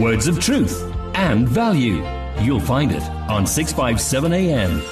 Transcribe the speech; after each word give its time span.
Words 0.00 0.26
of 0.26 0.38
truth 0.38 0.92
and 1.14 1.48
value. 1.48 2.04
You'll 2.40 2.60
find 2.60 2.92
it 2.92 3.02
on 3.30 3.46
657 3.46 4.30
AM. 4.30 4.82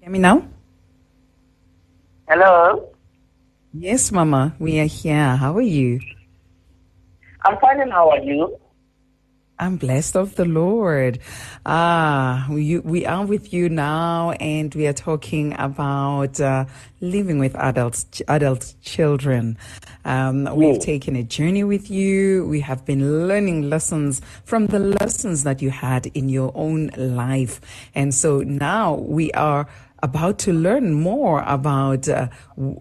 Hear 0.00 0.10
me 0.10 0.18
now? 0.18 0.48
Hello. 2.26 2.94
Yes, 3.74 4.10
Mama, 4.10 4.56
we 4.58 4.80
are 4.80 4.86
here. 4.86 5.36
How 5.36 5.54
are 5.54 5.60
you? 5.60 6.00
I'm 7.44 7.58
fine, 7.58 7.82
and 7.82 7.92
how 7.92 8.08
are 8.08 8.22
you? 8.22 8.58
I'm 9.60 9.76
blessed 9.76 10.16
of 10.16 10.36
the 10.36 10.44
Lord. 10.44 11.18
Ah, 11.66 12.46
we, 12.48 12.78
we 12.78 13.04
are 13.04 13.26
with 13.26 13.52
you 13.52 13.68
now, 13.68 14.30
and 14.32 14.72
we 14.74 14.86
are 14.86 14.92
talking 14.92 15.52
about 15.58 16.40
uh, 16.40 16.66
living 17.00 17.40
with 17.40 17.56
adults, 17.56 18.22
adult 18.28 18.74
children. 18.82 19.58
Um, 20.04 20.44
we've 20.54 20.80
taken 20.80 21.16
a 21.16 21.24
journey 21.24 21.64
with 21.64 21.90
you. 21.90 22.46
We 22.46 22.60
have 22.60 22.84
been 22.84 23.26
learning 23.26 23.68
lessons 23.68 24.20
from 24.44 24.68
the 24.68 24.78
lessons 24.78 25.42
that 25.42 25.60
you 25.60 25.70
had 25.70 26.06
in 26.06 26.28
your 26.28 26.52
own 26.54 26.90
life, 26.96 27.60
and 27.96 28.14
so 28.14 28.42
now 28.42 28.94
we 28.94 29.32
are 29.32 29.66
about 30.02 30.38
to 30.40 30.52
learn 30.52 30.92
more 30.92 31.42
about 31.46 32.08
uh, 32.08 32.28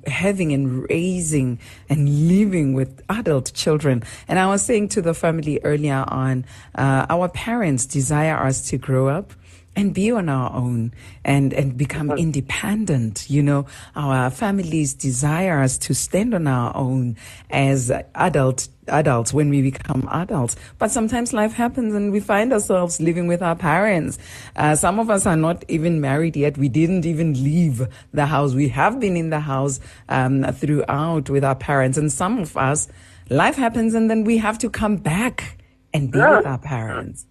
having 0.06 0.54
and 0.54 0.90
raising 0.90 1.60
and 1.90 2.28
living 2.28 2.74
with 2.74 3.02
adult 3.10 3.54
children. 3.54 4.04
And 4.28 4.40
I 4.40 4.48
was 4.48 4.62
saying 4.62 4.90
to 4.90 5.02
the 5.02 5.14
family 5.14 5.60
earlier 5.64 6.06
on, 6.08 6.46
uh, 6.76 7.06
our 7.10 7.30
parents 7.30 7.86
desire 7.86 8.38
us 8.38 8.70
to 8.70 8.78
grow 8.78 9.08
up 9.08 9.34
and 9.78 9.94
be 9.94 10.12
on 10.12 10.28
our 10.28 10.52
own 10.54 10.92
and, 11.24 11.54
and 11.54 11.78
become 11.78 12.10
independent. 12.12 13.30
You 13.30 13.44
know, 13.44 13.68
our 13.96 14.32
families 14.32 14.96
desire 14.96 15.62
us 15.62 15.78
to 15.80 15.94
stand 15.94 16.34
on 16.34 16.48
our 16.48 16.76
own 16.76 17.16
as 17.52 17.92
adult 18.16 18.70
adults 18.88 19.34
when 19.34 19.50
we 19.50 19.62
become 19.62 20.08
adults. 20.12 20.56
But 20.78 20.92
sometimes 20.92 21.34
life 21.34 21.54
happens 21.54 21.94
and 21.94 22.12
we 22.12 22.20
find 22.20 22.54
ourselves 22.54 23.00
living 23.00 23.28
with 23.28 23.42
our 23.42 23.56
parents. 23.56 24.18
Uh, 24.56 24.76
some 24.76 25.00
of 25.00 25.10
us 25.10 25.26
are 25.26 25.36
not 25.38 25.64
even 25.68 26.02
married 26.02 26.36
yet. 26.36 26.58
We 26.58 26.70
didn't 26.70 27.06
even 27.06 27.34
leave 27.44 27.88
the 28.14 28.26
house. 28.26 28.54
We 28.54 28.70
have 28.70 29.00
been 29.00 29.18
in 29.18 29.30
the 29.30 29.40
house 29.40 29.80
um, 30.10 30.44
throughout 30.54 31.30
with 31.30 31.44
our 31.44 31.56
parents. 31.56 31.98
And 31.98 32.12
some 32.12 32.40
of 32.40 32.56
us, 32.58 32.88
life 33.30 33.56
happens 33.56 33.94
and 33.94 34.10
then 34.10 34.24
we 34.24 34.38
have 34.38 34.58
to 34.60 34.70
come 34.70 34.98
back 34.98 35.58
and 35.94 36.12
be 36.12 36.20
with 36.20 36.46
our 36.46 36.58
parents. 36.58 37.26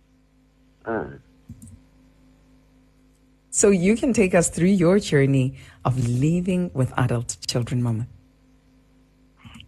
So 3.51 3.71
you 3.71 3.97
can 3.97 4.13
take 4.13 4.35
us 4.35 4.51
through 4.51 4.69
your 4.69 4.99
journey 4.99 5.55
of 5.85 6.07
living 6.07 6.71
with 6.75 6.93
adult 6.99 7.39
children, 7.47 7.83
Mama. 7.83 8.07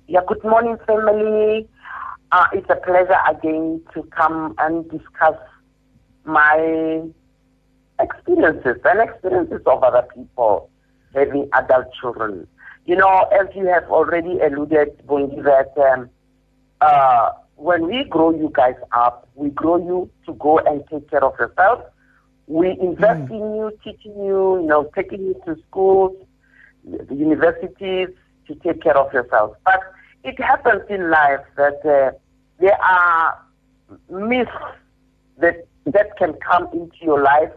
Yeah, 0.06 0.20
good 0.26 0.44
morning, 0.44 0.76
family. 0.86 1.68
Uh, 2.30 2.44
it's 2.52 2.68
a 2.68 2.76
pleasure 2.76 3.16
again 3.28 3.80
to 3.94 4.02
come 4.04 4.54
and 4.58 4.88
discuss 4.90 5.36
my 6.24 7.02
experiences 8.00 8.76
and 8.84 9.00
experiences 9.00 9.62
of 9.66 9.82
other 9.82 10.06
people 10.14 10.68
having 11.14 11.48
adult 11.54 11.86
children. 11.98 12.46
You 12.84 12.96
know, 12.96 13.28
as 13.32 13.46
you 13.54 13.66
have 13.66 13.84
already 13.90 14.38
alluded, 14.40 15.06
Bongi, 15.06 15.42
that 15.42 15.72
um, 15.92 16.10
uh, 16.80 17.30
when 17.56 17.86
we 17.86 18.04
grow 18.04 18.30
you 18.30 18.50
guys 18.54 18.76
up, 18.92 19.28
we 19.34 19.50
grow 19.50 19.78
you 19.78 20.10
to 20.26 20.34
go 20.34 20.58
and 20.58 20.82
take 20.90 21.10
care 21.10 21.24
of 21.24 21.38
yourself. 21.38 21.82
We 22.46 22.70
invest 22.80 23.30
in 23.30 23.54
you, 23.56 23.72
teaching 23.82 24.14
you, 24.16 24.60
you 24.60 24.66
know, 24.66 24.90
taking 24.94 25.20
you 25.20 25.40
to 25.46 25.56
schools, 25.68 26.16
the 26.84 27.14
universities 27.14 28.08
to 28.46 28.54
take 28.54 28.82
care 28.82 28.96
of 28.96 29.12
yourself. 29.12 29.56
But 29.64 29.80
it 30.24 30.40
happens 30.40 30.82
in 30.88 31.10
life 31.10 31.40
that 31.56 31.80
uh, 31.84 32.16
there 32.58 32.80
are 32.82 33.38
myths 34.10 34.50
that 35.38 35.66
that 35.86 36.16
can 36.18 36.34
come 36.34 36.68
into 36.72 36.96
your 37.00 37.22
life, 37.22 37.52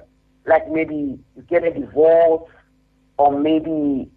like 0.45 0.69
maybe 0.69 0.95
you 0.95 1.19
get 1.49 1.63
a 1.63 1.72
divorce, 1.73 2.49
or 3.17 3.38
maybe 3.38 4.09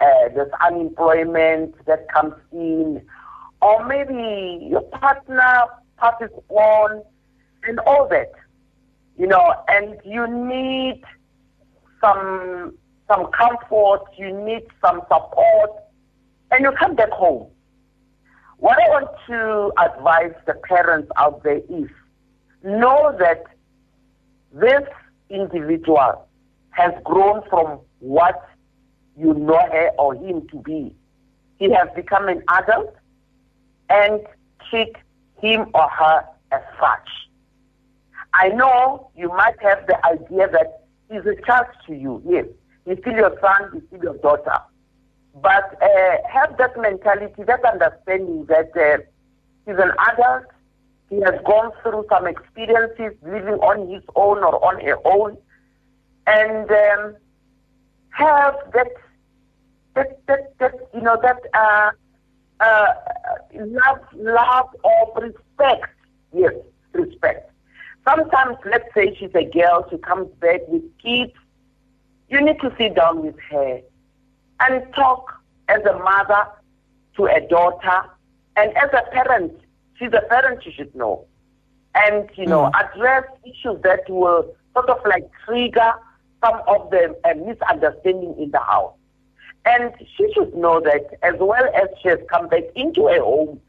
uh, 0.00 0.28
there's 0.34 0.52
unemployment 0.64 1.74
that 1.86 2.06
comes 2.12 2.34
in, 2.52 3.02
or 3.62 3.84
maybe 3.86 4.66
your 4.70 4.82
partner 4.82 5.64
passes 5.98 6.30
on, 6.50 7.02
and 7.64 7.80
all 7.80 8.06
that, 8.08 8.30
you 9.18 9.26
know, 9.26 9.54
and 9.68 9.96
you 10.04 10.26
need 10.28 11.02
some 12.00 12.74
some 13.08 13.26
comfort, 13.32 14.02
you 14.16 14.32
need 14.44 14.62
some 14.84 15.00
support, 15.02 15.70
and 16.50 16.62
you 16.62 16.72
come 16.72 16.94
back 16.94 17.10
home. 17.10 17.48
What 18.58 18.78
I 18.78 18.88
want 18.88 19.08
to 19.26 19.72
advise 19.84 20.32
the 20.46 20.54
parents 20.54 21.10
out 21.16 21.42
there 21.42 21.60
is 21.68 21.88
know 22.64 23.14
that 23.18 23.44
this 24.52 24.82
individual 25.28 26.26
has 26.70 26.92
grown 27.04 27.42
from 27.50 27.80
what 28.00 28.48
you 29.16 29.34
know 29.34 29.58
her 29.72 29.90
or 29.98 30.14
him 30.14 30.46
to 30.48 30.56
be. 30.58 30.94
He 31.58 31.70
has 31.72 31.88
become 31.94 32.28
an 32.28 32.42
adult 32.48 32.94
and 33.88 34.20
treat 34.70 34.94
him 35.40 35.66
or 35.74 35.88
her 35.88 36.24
as 36.52 36.62
such. 36.80 37.08
I 38.34 38.48
know 38.48 39.10
you 39.16 39.28
might 39.28 39.60
have 39.62 39.86
the 39.86 40.04
idea 40.06 40.48
that 40.50 40.82
he's 41.10 41.24
a 41.26 41.40
child 41.46 41.66
to 41.86 41.94
you. 41.94 42.22
Yes, 42.26 42.46
he's 42.84 42.98
still 42.98 43.14
your 43.14 43.38
son, 43.40 43.70
he's 43.72 43.82
still 43.88 44.02
your 44.02 44.16
daughter. 44.18 44.58
But 45.42 45.76
uh, 45.82 46.16
have 46.32 46.56
that 46.56 46.76
mentality, 46.78 47.42
that 47.46 47.62
understanding 47.64 48.46
that 48.46 48.70
uh, 48.74 49.02
he's 49.66 49.76
an 49.78 49.92
adult, 50.12 50.46
he 51.10 51.16
has 51.20 51.34
gone 51.44 51.72
through 51.82 52.06
some 52.08 52.26
experiences 52.26 53.18
living 53.22 53.54
on 53.60 53.88
his 53.92 54.02
own 54.14 54.38
or 54.38 54.64
on 54.64 54.80
her 54.80 54.96
own, 55.04 55.36
and 56.26 56.70
um, 56.70 57.16
have 58.10 58.54
that, 58.72 58.88
that, 59.94 60.26
that, 60.26 60.58
that, 60.58 60.72
you 60.94 61.02
know, 61.02 61.18
that 61.22 61.38
uh, 61.52 61.90
uh, 62.60 62.94
love, 63.54 63.98
love 64.14 64.68
of 64.84 65.22
respect. 65.22 65.92
Yes, 66.32 66.54
respect. 66.94 67.50
Sometimes, 68.08 68.56
let's 68.64 68.88
say 68.94 69.14
she's 69.18 69.34
a 69.34 69.44
girl, 69.44 69.86
she 69.90 69.98
comes 69.98 70.28
back 70.40 70.60
with 70.68 70.82
kids. 70.98 71.32
You 72.30 72.40
need 72.40 72.58
to 72.60 72.74
sit 72.78 72.94
down 72.94 73.22
with 73.22 73.36
her 73.50 73.82
and 74.60 74.82
talk 74.94 75.32
as 75.68 75.80
a 75.84 75.98
mother 75.98 76.46
to 77.16 77.26
a 77.26 77.40
daughter, 77.48 78.02
and 78.56 78.76
as 78.76 78.90
a 78.92 79.10
parent, 79.10 79.52
she's 79.98 80.12
a 80.12 80.22
parent, 80.28 80.64
you 80.64 80.72
should 80.72 80.94
know. 80.94 81.24
And, 81.94 82.28
you 82.34 82.46
know, 82.46 82.66
hmm. 82.66 82.74
address 82.74 83.24
issues 83.44 83.80
that 83.82 84.08
will 84.08 84.54
sort 84.74 84.90
of 84.90 84.98
like 85.06 85.28
trigger 85.44 85.92
some 86.44 86.60
of 86.68 86.90
the 86.90 87.16
uh, 87.24 87.34
misunderstanding 87.34 88.34
in 88.38 88.50
the 88.50 88.60
house. 88.60 88.92
And 89.64 89.92
she 90.16 90.32
should 90.34 90.54
know 90.54 90.80
that 90.80 91.18
as 91.22 91.34
well 91.40 91.64
as 91.74 91.88
she 92.00 92.08
has 92.08 92.18
come 92.30 92.48
back 92.48 92.64
into 92.74 93.06
her 93.08 93.20
home, 93.20 93.60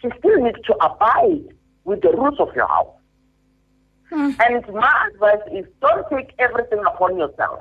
she 0.00 0.08
still 0.18 0.42
needs 0.42 0.60
to 0.66 0.74
abide 0.74 1.54
with 1.84 2.02
the 2.02 2.10
rules 2.10 2.38
of 2.38 2.54
your 2.54 2.68
house. 2.68 2.94
Hmm. 4.10 4.30
And 4.40 4.66
my 4.74 5.08
advice 5.12 5.40
is 5.52 5.66
don't 5.80 6.06
take 6.10 6.34
everything 6.38 6.80
upon 6.86 7.16
yourself. 7.16 7.60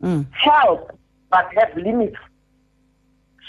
Hmm. 0.00 0.22
Help, 0.32 0.98
but 1.34 1.50
have 1.56 1.76
limits. 1.76 2.16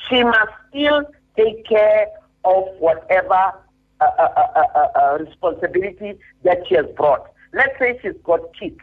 She 0.09 0.23
must 0.23 0.53
still 0.69 1.03
take 1.37 1.67
care 1.67 2.07
of 2.43 2.63
whatever 2.79 3.53
uh, 4.01 4.05
uh, 4.05 4.29
uh, 4.35 4.63
uh, 4.75 4.87
uh, 4.99 5.17
responsibility 5.19 6.17
that 6.43 6.63
she 6.67 6.73
has 6.75 6.87
brought. 6.97 7.29
Let's 7.53 7.77
say 7.77 7.99
she's 8.01 8.19
got 8.23 8.39
kids. 8.59 8.79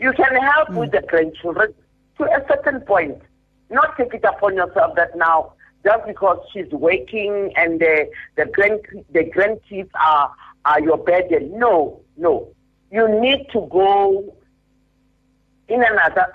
You 0.00 0.12
can 0.12 0.34
help 0.34 0.70
with 0.70 0.90
the 0.90 1.02
grandchildren 1.06 1.74
to 2.18 2.24
a 2.24 2.44
certain 2.48 2.80
point. 2.80 3.22
Not 3.70 3.96
take 3.96 4.14
it 4.14 4.24
upon 4.24 4.56
yourself 4.56 4.96
that 4.96 5.16
now, 5.16 5.52
just 5.84 6.06
because 6.08 6.38
she's 6.52 6.70
working 6.72 7.52
and 7.54 7.78
the, 7.78 8.10
the, 8.36 8.46
grand, 8.46 8.80
the 9.12 9.24
grandkids 9.24 9.90
are, 9.94 10.32
are 10.64 10.80
your 10.80 10.98
burden. 10.98 11.56
No, 11.56 12.00
no. 12.16 12.48
You 12.90 13.08
need 13.20 13.46
to 13.52 13.68
go 13.70 14.34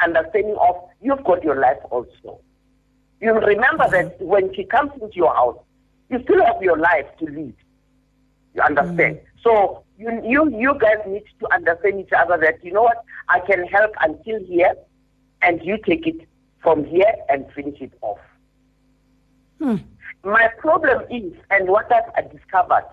understanding 0.03 0.55
of 0.59 0.75
you've 1.01 1.23
got 1.23 1.43
your 1.43 1.59
life 1.59 1.77
also. 1.89 2.39
You 3.19 3.33
remember 3.33 3.87
that 3.91 4.19
when 4.21 4.53
she 4.55 4.63
comes 4.63 4.91
into 5.01 5.15
your 5.15 5.33
house, 5.33 5.57
you 6.09 6.21
still 6.23 6.43
have 6.45 6.61
your 6.61 6.77
life 6.77 7.05
to 7.19 7.25
lead. 7.25 7.55
You 8.53 8.61
understand? 8.63 9.17
Mm. 9.17 9.21
So 9.43 9.83
you, 9.97 10.21
you 10.25 10.49
you 10.57 10.77
guys 10.79 10.97
need 11.07 11.23
to 11.39 11.53
understand 11.53 11.99
each 11.99 12.11
other 12.11 12.37
that 12.37 12.63
you 12.63 12.73
know 12.73 12.83
what 12.83 13.03
I 13.29 13.39
can 13.39 13.65
help 13.67 13.91
until 14.01 14.43
here, 14.45 14.73
and 15.41 15.63
you 15.63 15.77
take 15.85 16.07
it 16.07 16.27
from 16.61 16.83
here 16.83 17.13
and 17.29 17.45
finish 17.53 17.79
it 17.79 17.93
off. 18.01 18.19
Hmm. 19.59 19.77
My 20.23 20.49
problem 20.59 21.03
is, 21.09 21.33
and 21.49 21.67
what 21.67 21.91
I've 21.91 22.31
discovered, 22.31 22.85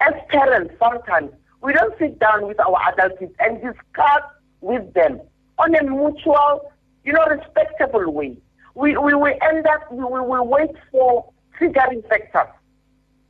as 0.00 0.14
parents, 0.28 0.74
sometimes 0.78 1.30
we 1.62 1.72
don't 1.72 1.96
sit 1.98 2.18
down 2.18 2.46
with 2.46 2.60
our 2.60 2.76
adult 2.88 3.18
kids 3.18 3.34
and 3.40 3.60
discuss 3.60 4.22
with 4.60 4.92
them 4.94 5.20
on 5.60 5.74
a 5.74 5.82
mutual 5.82 6.70
you 7.04 7.12
know, 7.12 7.24
respectable 7.26 8.12
way. 8.12 8.36
We, 8.74 8.96
we 8.96 9.14
will 9.14 9.34
end 9.42 9.66
up, 9.66 9.90
we 9.90 10.02
will 10.04 10.46
wait 10.46 10.70
for 10.90 11.30
triggering 11.58 12.06
factors. 12.08 12.54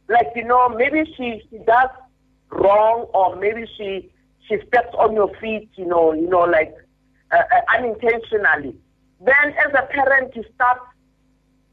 Like, 0.09 0.29
you 0.35 0.45
know, 0.45 0.69
maybe 0.69 1.05
she, 1.17 1.43
she 1.51 1.59
does 1.59 1.89
wrong 2.51 3.07
or 3.15 3.37
maybe 3.37 3.65
she, 3.77 4.11
she 4.49 4.57
steps 4.67 4.95
on 4.99 5.15
your 5.15 5.31
feet, 5.41 5.71
you 5.77 5.87
know, 5.87 6.13
you 6.13 6.29
know, 6.29 6.41
like 6.41 6.75
uh, 7.33 7.37
uh, 7.37 7.79
unintentionally. 7.79 8.77
Then 9.21 9.55
as 9.67 9.73
a 9.75 9.87
parent, 9.87 10.35
you 10.35 10.45
start, 10.55 10.79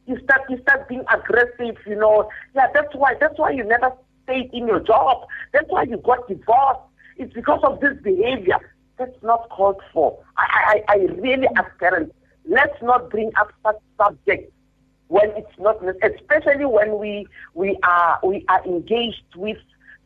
you 0.05 0.19
start, 0.23 0.41
you 0.49 0.59
start 0.61 0.87
being 0.87 1.03
aggressive, 1.11 1.77
you 1.85 1.95
know. 1.95 2.29
Yeah, 2.55 2.67
that's 2.73 2.93
why, 2.95 3.15
that's 3.19 3.37
why 3.37 3.51
you 3.51 3.63
never 3.63 3.91
stayed 4.23 4.51
in 4.53 4.67
your 4.67 4.79
job. 4.79 5.25
That's 5.51 5.69
why 5.69 5.83
you 5.83 5.97
got 5.97 6.27
divorced. 6.27 6.81
It's 7.17 7.33
because 7.33 7.61
of 7.63 7.79
this 7.79 7.97
behavior. 8.03 8.59
That's 8.97 9.23
not 9.23 9.49
called 9.49 9.81
for. 9.93 10.17
I, 10.37 10.81
I, 10.87 10.93
I 10.93 10.95
really 11.19 11.47
ask 11.55 11.69
parents, 11.79 12.13
let's 12.45 12.81
not 12.81 13.09
bring 13.09 13.31
up 13.39 13.51
such 13.63 13.77
subjects 13.97 14.51
when 15.07 15.29
it's 15.37 15.57
not, 15.59 15.77
especially 16.03 16.65
when 16.65 16.97
we 16.97 17.27
we 17.53 17.77
are 17.83 18.19
we 18.23 18.45
are 18.49 18.63
engaged 18.65 19.23
with 19.35 19.57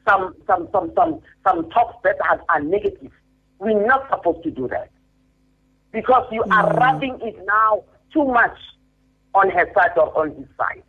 some 0.08 0.36
some 0.46 0.68
some 0.72 0.92
some 0.96 1.22
some 1.46 1.70
talks 1.70 1.96
that 2.04 2.18
are, 2.30 2.42
are 2.50 2.62
negative. 2.62 3.12
We're 3.60 3.86
not 3.86 4.10
supposed 4.10 4.44
to 4.44 4.52
do 4.52 4.68
that 4.68 4.90
because 5.92 6.28
you 6.32 6.44
mm. 6.44 6.52
are 6.52 6.74
rubbing 6.76 7.20
it 7.22 7.38
now 7.46 7.84
too 8.14 8.26
much 8.26 8.58
on 9.34 9.50
her 9.50 9.70
side 9.74 9.98
or 9.98 10.18
on 10.18 10.36
his 10.36 10.48
side, 10.58 10.84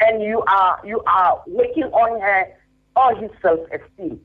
and 0.00 0.22
you 0.22 0.42
are 0.42 0.80
you 0.84 1.00
are 1.06 1.42
working 1.46 1.84
on 1.84 2.20
her 2.20 2.52
or 2.96 3.16
his 3.16 3.30
self 3.42 3.60
esteem. 3.72 4.20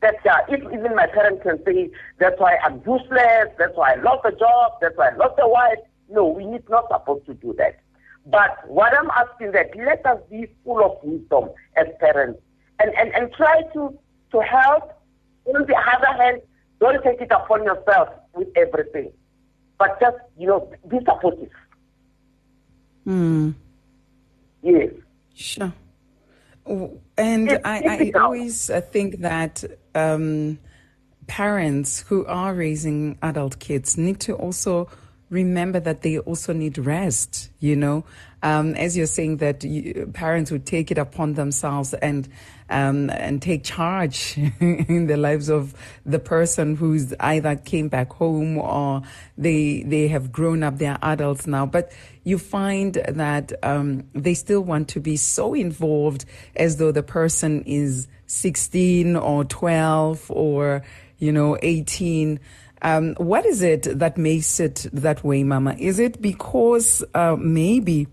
That 0.00 0.14
uh, 0.26 0.38
if 0.48 0.60
even 0.62 0.94
my 0.94 1.06
parents 1.06 1.42
can 1.42 1.62
say 1.64 1.90
that's 2.18 2.38
why 2.38 2.56
I'm 2.64 2.76
useless, 2.86 3.48
that's 3.58 3.76
why 3.76 3.94
I 3.94 3.96
lost 3.96 4.24
a 4.24 4.32
job, 4.32 4.72
that's 4.80 4.96
why 4.96 5.08
I 5.08 5.16
lost 5.16 5.34
a 5.40 5.48
wife. 5.48 5.78
No, 6.08 6.26
we 6.26 6.46
need 6.46 6.68
not 6.68 6.88
supposed 6.88 7.26
to 7.26 7.34
do 7.34 7.54
that. 7.58 7.80
But 8.26 8.68
what 8.68 8.92
I'm 8.96 9.10
asking 9.10 9.48
is 9.48 9.52
that 9.54 9.70
let 9.76 10.04
us 10.06 10.20
be 10.30 10.46
full 10.64 10.84
of 10.84 10.98
wisdom 11.02 11.50
as 11.76 11.86
parents 11.98 12.40
and, 12.78 12.92
and, 12.94 13.12
and 13.14 13.32
try 13.32 13.62
to, 13.72 13.98
to 14.32 14.40
help. 14.40 14.92
On 15.46 15.66
the 15.66 15.74
other 15.74 16.22
hand, 16.22 16.42
don't 16.78 17.02
take 17.02 17.20
it 17.20 17.32
upon 17.32 17.64
yourself 17.64 18.08
with 18.34 18.48
everything. 18.54 19.10
But 19.78 19.98
just, 20.00 20.16
you 20.38 20.46
know, 20.46 20.70
be 20.88 20.98
supportive. 20.98 21.50
Hmm. 23.04 23.50
Yes. 24.62 24.90
Sure. 25.34 25.72
And 27.16 27.60
I, 27.64 28.12
I, 28.14 28.20
always 28.20 28.68
uh, 28.68 28.82
think 28.82 29.20
that 29.20 29.64
um, 29.98 30.58
parents 31.26 32.00
who 32.08 32.24
are 32.26 32.54
raising 32.54 33.18
adult 33.22 33.58
kids 33.58 33.98
need 33.98 34.20
to 34.20 34.34
also 34.34 34.88
remember 35.30 35.78
that 35.78 36.02
they 36.02 36.18
also 36.18 36.52
need 36.52 36.78
rest, 36.78 37.50
you 37.60 37.76
know. 37.76 38.04
Um, 38.42 38.74
as 38.74 38.96
you're 38.96 39.06
saying 39.06 39.38
that 39.38 39.64
you, 39.64 40.10
parents 40.14 40.50
would 40.50 40.64
take 40.64 40.90
it 40.90 40.98
upon 40.98 41.34
themselves 41.34 41.92
and 41.92 42.28
um, 42.70 43.10
and 43.10 43.42
take 43.42 43.64
charge 43.64 44.38
in 44.60 45.06
the 45.06 45.16
lives 45.16 45.48
of 45.48 45.74
the 46.06 46.18
person 46.18 46.76
who's 46.76 47.12
either 47.20 47.56
came 47.56 47.88
back 47.88 48.12
home 48.12 48.58
or 48.58 49.02
they 49.36 49.82
they 49.82 50.08
have 50.08 50.30
grown 50.30 50.62
up, 50.62 50.78
they 50.78 50.86
are 50.86 50.98
adults 51.02 51.46
now. 51.46 51.66
But 51.66 51.92
you 52.24 52.38
find 52.38 52.94
that 52.94 53.52
um, 53.62 54.04
they 54.14 54.34
still 54.34 54.60
want 54.60 54.88
to 54.90 55.00
be 55.00 55.16
so 55.16 55.52
involved 55.52 56.24
as 56.56 56.76
though 56.76 56.92
the 56.92 57.02
person 57.02 57.62
is 57.62 58.06
16 58.28 59.16
or 59.16 59.44
12 59.44 60.30
or 60.30 60.82
you 61.18 61.32
know 61.32 61.58
18 61.60 62.38
um, 62.82 63.14
what 63.14 63.44
is 63.44 63.62
it 63.62 63.98
that 63.98 64.16
makes 64.16 64.60
it 64.60 64.86
that 64.92 65.24
way, 65.24 65.42
Mama? 65.42 65.74
Is 65.78 65.98
it 65.98 66.22
because 66.22 67.02
uh, 67.14 67.36
maybe 67.38 68.06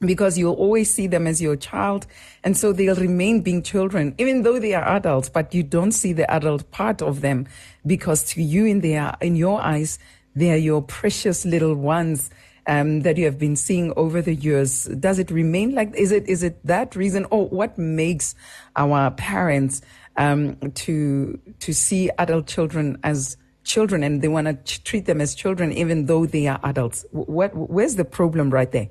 because 0.00 0.38
you'll 0.38 0.54
always 0.54 0.94
see 0.94 1.08
them 1.08 1.26
as 1.26 1.42
your 1.42 1.56
child, 1.56 2.06
and 2.44 2.56
so 2.56 2.72
they'll 2.72 2.94
remain 2.94 3.40
being 3.40 3.62
children, 3.62 4.14
even 4.18 4.42
though 4.42 4.60
they 4.60 4.72
are 4.74 4.86
adults, 4.96 5.28
but 5.28 5.52
you 5.52 5.64
don't 5.64 5.90
see 5.90 6.12
the 6.12 6.30
adult 6.30 6.70
part 6.70 7.02
of 7.02 7.20
them 7.20 7.48
because 7.84 8.22
to 8.22 8.42
you, 8.42 8.64
in 8.66 8.80
their 8.80 9.16
in 9.20 9.34
your 9.34 9.60
eyes, 9.60 9.98
they 10.36 10.52
are 10.52 10.56
your 10.56 10.82
precious 10.82 11.44
little 11.44 11.74
ones. 11.74 12.30
Um, 12.70 13.00
that 13.00 13.16
you 13.16 13.24
have 13.24 13.38
been 13.38 13.56
seeing 13.56 13.94
over 13.96 14.20
the 14.20 14.34
years. 14.34 14.84
Does 14.84 15.18
it 15.18 15.30
remain 15.30 15.74
like? 15.74 15.94
Is 15.96 16.12
it 16.12 16.28
is 16.28 16.42
it 16.42 16.58
that 16.66 16.94
reason, 16.94 17.24
or 17.30 17.48
what 17.48 17.78
makes 17.78 18.34
our 18.76 19.10
parents 19.12 19.80
um, 20.18 20.56
to 20.74 21.40
to 21.60 21.72
see 21.72 22.10
adult 22.18 22.46
children 22.46 22.98
as 23.02 23.38
children 23.68 24.02
and 24.02 24.22
they 24.22 24.28
want 24.28 24.46
to 24.46 24.54
ch- 24.64 24.82
treat 24.82 25.04
them 25.06 25.20
as 25.20 25.34
children 25.34 25.72
even 25.72 26.06
though 26.06 26.26
they 26.26 26.46
are 26.46 26.58
adults. 26.64 27.04
What, 27.12 27.54
where's 27.54 27.96
the 27.96 28.04
problem 28.04 28.50
right 28.50 28.70
there? 28.72 28.88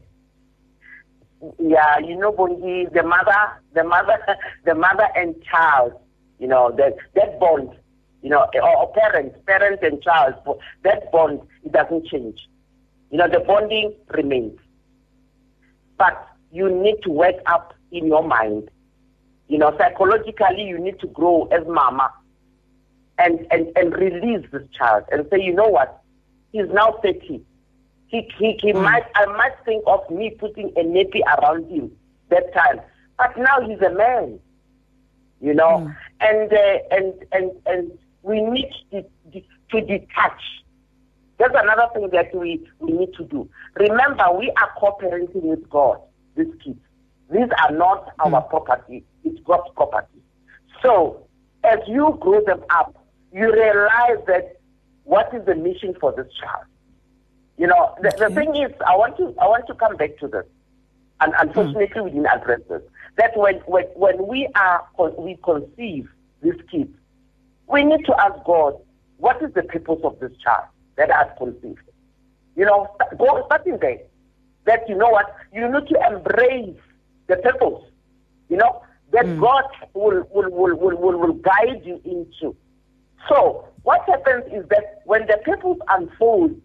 Yeah, 1.59 1.99
you 1.99 2.15
know, 2.17 2.31
the 2.31 3.03
mother, 3.03 3.61
the 3.73 3.83
mother, 3.83 4.17
the 4.65 4.75
mother 4.75 5.07
and 5.15 5.35
child, 5.43 5.93
you 6.39 6.47
know, 6.47 6.73
that 6.77 6.95
that 7.15 7.39
bond, 7.39 7.71
you 8.21 8.29
know, 8.29 8.47
or 8.61 8.93
parents, 8.93 9.37
parents 9.45 9.83
and 9.83 10.01
child, 10.01 10.35
that 10.83 11.11
bond, 11.11 11.41
it 11.63 11.71
doesn't 11.71 12.07
change. 12.07 12.39
You 13.11 13.17
know, 13.19 13.27
the 13.27 13.39
bonding 13.39 13.93
remains. 14.09 14.59
But 15.97 16.27
you 16.51 16.69
need 16.69 17.01
to 17.03 17.09
wake 17.09 17.39
up 17.45 17.73
in 17.91 18.07
your 18.07 18.23
mind. 18.23 18.69
You 19.47 19.57
know, 19.57 19.75
psychologically, 19.77 20.63
you 20.63 20.77
need 20.77 20.99
to 20.99 21.07
grow 21.07 21.47
as 21.51 21.65
mama 21.67 22.11
and, 23.17 23.47
and, 23.51 23.67
and 23.75 23.93
release 23.93 24.45
this 24.51 24.67
child 24.77 25.05
and 25.11 25.25
say, 25.31 25.41
you 25.41 25.53
know 25.53 25.67
what? 25.67 26.01
He's 26.51 26.67
now 26.69 26.99
30. 27.01 27.41
He, 28.07 28.29
he, 28.37 28.57
he 28.61 28.73
mm. 28.73 28.83
might, 28.83 29.05
I 29.15 29.25
might 29.25 29.53
think 29.65 29.83
of 29.87 30.09
me 30.09 30.31
putting 30.31 30.69
a 30.77 30.81
nappy 30.81 31.21
around 31.37 31.69
him 31.69 31.91
that 32.29 32.53
time. 32.53 32.81
But 33.17 33.37
now 33.37 33.61
he's 33.61 33.81
a 33.81 33.93
man, 33.93 34.39
you 35.41 35.53
know, 35.53 35.87
mm. 35.87 35.95
and, 36.21 36.53
uh, 36.53 36.77
and, 36.91 37.13
and, 37.31 37.51
and 37.65 37.91
we 38.21 38.41
need 38.41 38.71
to, 38.91 39.03
to 39.71 39.81
detach. 39.81 40.41
That's 41.37 41.53
another 41.55 41.87
thing 41.93 42.09
that 42.13 42.33
we, 42.35 42.67
we 42.79 42.93
need 42.93 43.13
to 43.13 43.23
do. 43.25 43.47
Remember, 43.75 44.25
we 44.37 44.51
are 44.57 44.71
co-parenting 44.79 45.43
with 45.43 45.69
God, 45.69 45.99
these 46.35 46.47
kids. 46.63 46.79
These 47.29 47.49
are 47.63 47.71
not 47.71 48.11
our 48.19 48.41
mm. 48.41 48.49
property. 48.49 49.03
It's 49.23 49.39
God's 49.45 49.69
property. 49.75 50.21
So, 50.81 51.27
as 51.63 51.79
you 51.87 52.17
grow 52.19 52.43
them 52.43 52.63
up, 52.69 52.95
you 53.31 53.51
realize 53.51 54.23
that 54.27 54.59
what 55.03 55.33
is 55.33 55.45
the 55.45 55.55
mission 55.55 55.95
for 55.99 56.11
this 56.13 56.27
child? 56.39 56.65
You 57.57 57.67
know, 57.67 57.95
the, 58.01 58.13
the 58.17 58.33
thing 58.33 58.55
is, 58.55 58.71
I 58.87 58.95
want 58.95 59.17
to 59.17 59.35
I 59.39 59.47
want 59.47 59.67
to 59.67 59.73
come 59.75 59.97
back 59.97 60.17
to 60.19 60.27
this, 60.27 60.45
and 61.19 61.33
unfortunately, 61.39 61.87
mm. 61.87 62.03
we 62.03 62.11
didn't 62.11 62.27
address 62.27 62.61
this. 62.69 62.81
That 63.17 63.35
when 63.35 63.55
when 63.65 63.85
when 63.95 64.27
we 64.27 64.47
are 64.55 64.85
we 65.17 65.37
conceive 65.43 66.07
these 66.41 66.61
kids, 66.71 66.93
we 67.67 67.83
need 67.83 68.05
to 68.05 68.15
ask 68.21 68.43
God, 68.45 68.75
what 69.17 69.41
is 69.41 69.53
the 69.53 69.63
purpose 69.63 69.99
of 70.03 70.19
this 70.19 70.31
child 70.43 70.65
that 70.97 71.11
I've 71.11 71.35
conceived? 71.37 71.81
You 72.55 72.65
know, 72.65 72.87
go 73.17 73.43
starting 73.45 73.77
there. 73.79 73.99
That 74.65 74.87
you 74.89 74.95
know 74.95 75.09
what 75.09 75.33
you 75.53 75.71
need 75.71 75.87
to 75.87 75.97
embrace 76.11 76.75
the 77.27 77.37
purpose. 77.37 77.83
You 78.49 78.57
know 78.57 78.81
that 79.11 79.25
mm. 79.25 79.39
God 79.39 79.63
will 79.93 80.27
will, 80.31 80.51
will 80.51 80.75
will 80.75 80.97
will 80.97 81.17
will 81.17 81.33
guide 81.33 81.81
you 81.85 82.01
into. 82.03 82.55
So 83.29 83.67
what 83.83 84.01
happens 84.07 84.45
is 84.53 84.67
that 84.69 85.01
when 85.05 85.25
the 85.27 85.37
purpose 85.45 85.77
unfolds, 85.87 86.55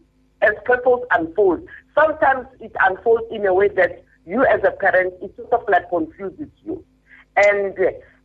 as 0.41 0.51
purpose 0.65 1.07
unfolds, 1.13 1.67
sometimes 1.95 2.47
it 2.61 2.73
unfolds 2.81 3.25
in 3.31 3.47
a 3.47 3.55
way 3.55 3.69
that 3.69 4.03
you 4.27 4.45
as 4.45 4.61
a 4.67 4.73
parent, 4.73 5.15
it 5.23 5.35
sort 5.37 5.53
of 5.53 5.69
like 5.69 5.89
confuses 5.89 6.49
you. 6.65 6.85
And 7.37 7.79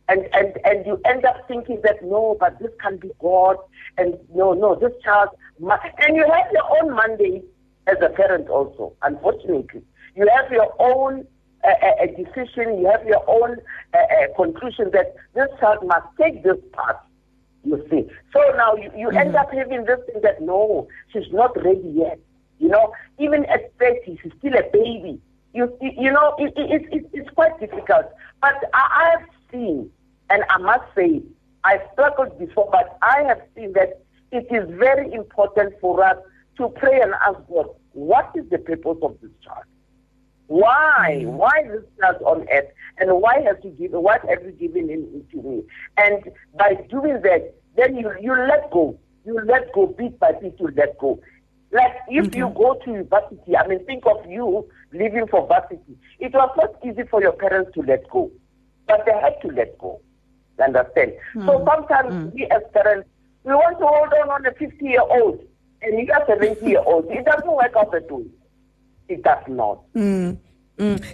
and, 0.08 0.28
and, 0.32 0.58
and 0.64 0.86
you 0.86 1.00
end 1.04 1.24
up 1.24 1.46
thinking 1.48 1.80
that 1.84 2.02
no, 2.02 2.36
but 2.40 2.58
this 2.58 2.70
can 2.80 2.96
be 2.96 3.10
God, 3.20 3.56
and 3.96 4.18
no, 4.34 4.52
no, 4.52 4.74
this 4.74 4.92
child, 5.02 5.30
must, 5.60 5.82
and 5.98 6.16
you 6.16 6.24
have 6.24 6.46
your 6.52 6.82
own 6.82 6.96
mandate 6.96 7.44
as 7.86 7.96
a 8.02 8.08
parent 8.10 8.48
also, 8.48 8.94
unfortunately. 9.02 9.82
You 10.14 10.28
have 10.34 10.50
your 10.50 10.74
own 10.78 11.26
uh, 11.64 11.68
uh, 11.68 12.06
decision, 12.06 12.78
you 12.78 12.90
have 12.90 13.06
your 13.06 13.22
own 13.28 13.58
uh, 13.94 13.98
uh, 13.98 14.34
conclusion 14.36 14.90
that 14.92 15.14
this 15.34 15.48
child 15.60 15.86
must 15.86 16.06
take 16.18 16.42
this 16.42 16.56
path 16.72 16.96
you 17.64 17.84
see. 17.90 18.08
So 18.32 18.40
now 18.56 18.74
you, 18.76 18.90
you 18.96 19.08
mm-hmm. 19.08 19.18
end 19.18 19.36
up 19.36 19.52
having 19.52 19.84
this 19.84 19.98
thing 20.06 20.22
that 20.22 20.40
no, 20.40 20.88
she's 21.12 21.30
not 21.32 21.56
ready 21.62 21.92
yet. 21.94 22.18
You 22.58 22.68
know, 22.68 22.92
even 23.18 23.44
at 23.46 23.72
30, 23.78 24.18
she's 24.22 24.32
still 24.38 24.54
a 24.54 24.62
baby. 24.72 25.20
You, 25.54 25.76
you 25.80 26.10
know, 26.10 26.34
it, 26.38 26.52
it, 26.56 26.88
it, 26.92 27.10
it's 27.12 27.30
quite 27.30 27.58
difficult. 27.60 28.06
But 28.40 28.54
I, 28.74 28.88
I 28.90 29.10
have 29.10 29.28
seen, 29.50 29.90
and 30.30 30.44
I 30.50 30.58
must 30.58 30.84
say, 30.94 31.22
I 31.64 31.80
struggled 31.92 32.38
before, 32.38 32.68
but 32.70 32.98
I 33.02 33.22
have 33.26 33.40
seen 33.54 33.72
that 33.72 34.02
it 34.30 34.46
is 34.50 34.68
very 34.78 35.12
important 35.12 35.74
for 35.80 36.04
us 36.04 36.16
to 36.58 36.68
pray 36.68 37.00
and 37.00 37.12
ask 37.26 37.38
God, 37.48 37.68
what 37.92 38.30
is 38.34 38.48
the 38.50 38.58
purpose 38.58 38.98
of 39.02 39.16
this 39.20 39.30
child? 39.44 39.64
Why? 40.48 41.20
Mm-hmm. 41.22 41.36
Why 41.36 41.62
this 41.62 41.84
child 42.00 42.22
on 42.22 42.46
earth? 42.50 42.70
And 42.98 43.20
why 43.20 43.40
has 43.40 43.56
you 43.62 43.70
given 43.70 44.02
what 44.02 44.22
have 44.28 44.42
you 44.44 44.52
given 44.52 44.88
him 44.88 45.24
to 45.32 45.42
me? 45.42 45.62
And 45.96 46.24
by 46.56 46.74
doing 46.90 47.20
that, 47.22 47.54
then 47.76 47.96
you 47.96 48.10
you 48.20 48.34
let 48.34 48.70
go. 48.70 48.98
You 49.24 49.40
let 49.44 49.72
go 49.74 49.86
bit 49.86 50.18
by 50.18 50.32
bit 50.32 50.56
you 50.58 50.70
let 50.74 50.98
go. 50.98 51.20
Like 51.70 51.92
if 52.08 52.28
okay. 52.28 52.38
you 52.38 52.48
go 52.56 52.74
to 52.82 52.90
university, 52.90 53.56
I 53.56 53.66
mean, 53.66 53.84
think 53.84 54.04
of 54.06 54.24
you 54.26 54.66
leaving 54.92 55.26
for 55.28 55.46
varsity. 55.46 55.98
It 56.18 56.32
was 56.32 56.50
not 56.56 56.74
easy 56.84 57.06
for 57.10 57.20
your 57.20 57.32
parents 57.32 57.72
to 57.74 57.82
let 57.82 58.08
go, 58.08 58.30
but 58.86 59.04
they 59.04 59.12
had 59.12 59.34
to 59.42 59.48
let 59.48 59.76
go. 59.78 60.00
Understand? 60.60 61.12
Mm. 61.34 61.46
So 61.46 61.64
sometimes 61.66 62.12
mm. 62.12 62.34
we 62.34 62.46
as 62.46 62.62
parents, 62.72 63.08
we 63.44 63.52
want 63.52 63.78
to 63.78 63.86
hold 63.86 64.12
on 64.22 64.30
on 64.30 64.46
a 64.46 64.52
50 64.52 64.84
year 64.84 65.00
old 65.00 65.44
and 65.82 66.06
you 66.06 66.12
are 66.12 66.24
70 66.26 66.66
year 66.66 66.82
old. 66.84 67.06
It 67.10 67.24
doesn't 67.24 67.50
work 67.50 67.72
out 67.76 67.94
at 67.94 68.10
all. 68.10 68.26
It 69.08 69.22
does 69.22 69.44
not. 69.48 69.80
Mm. 69.94 70.38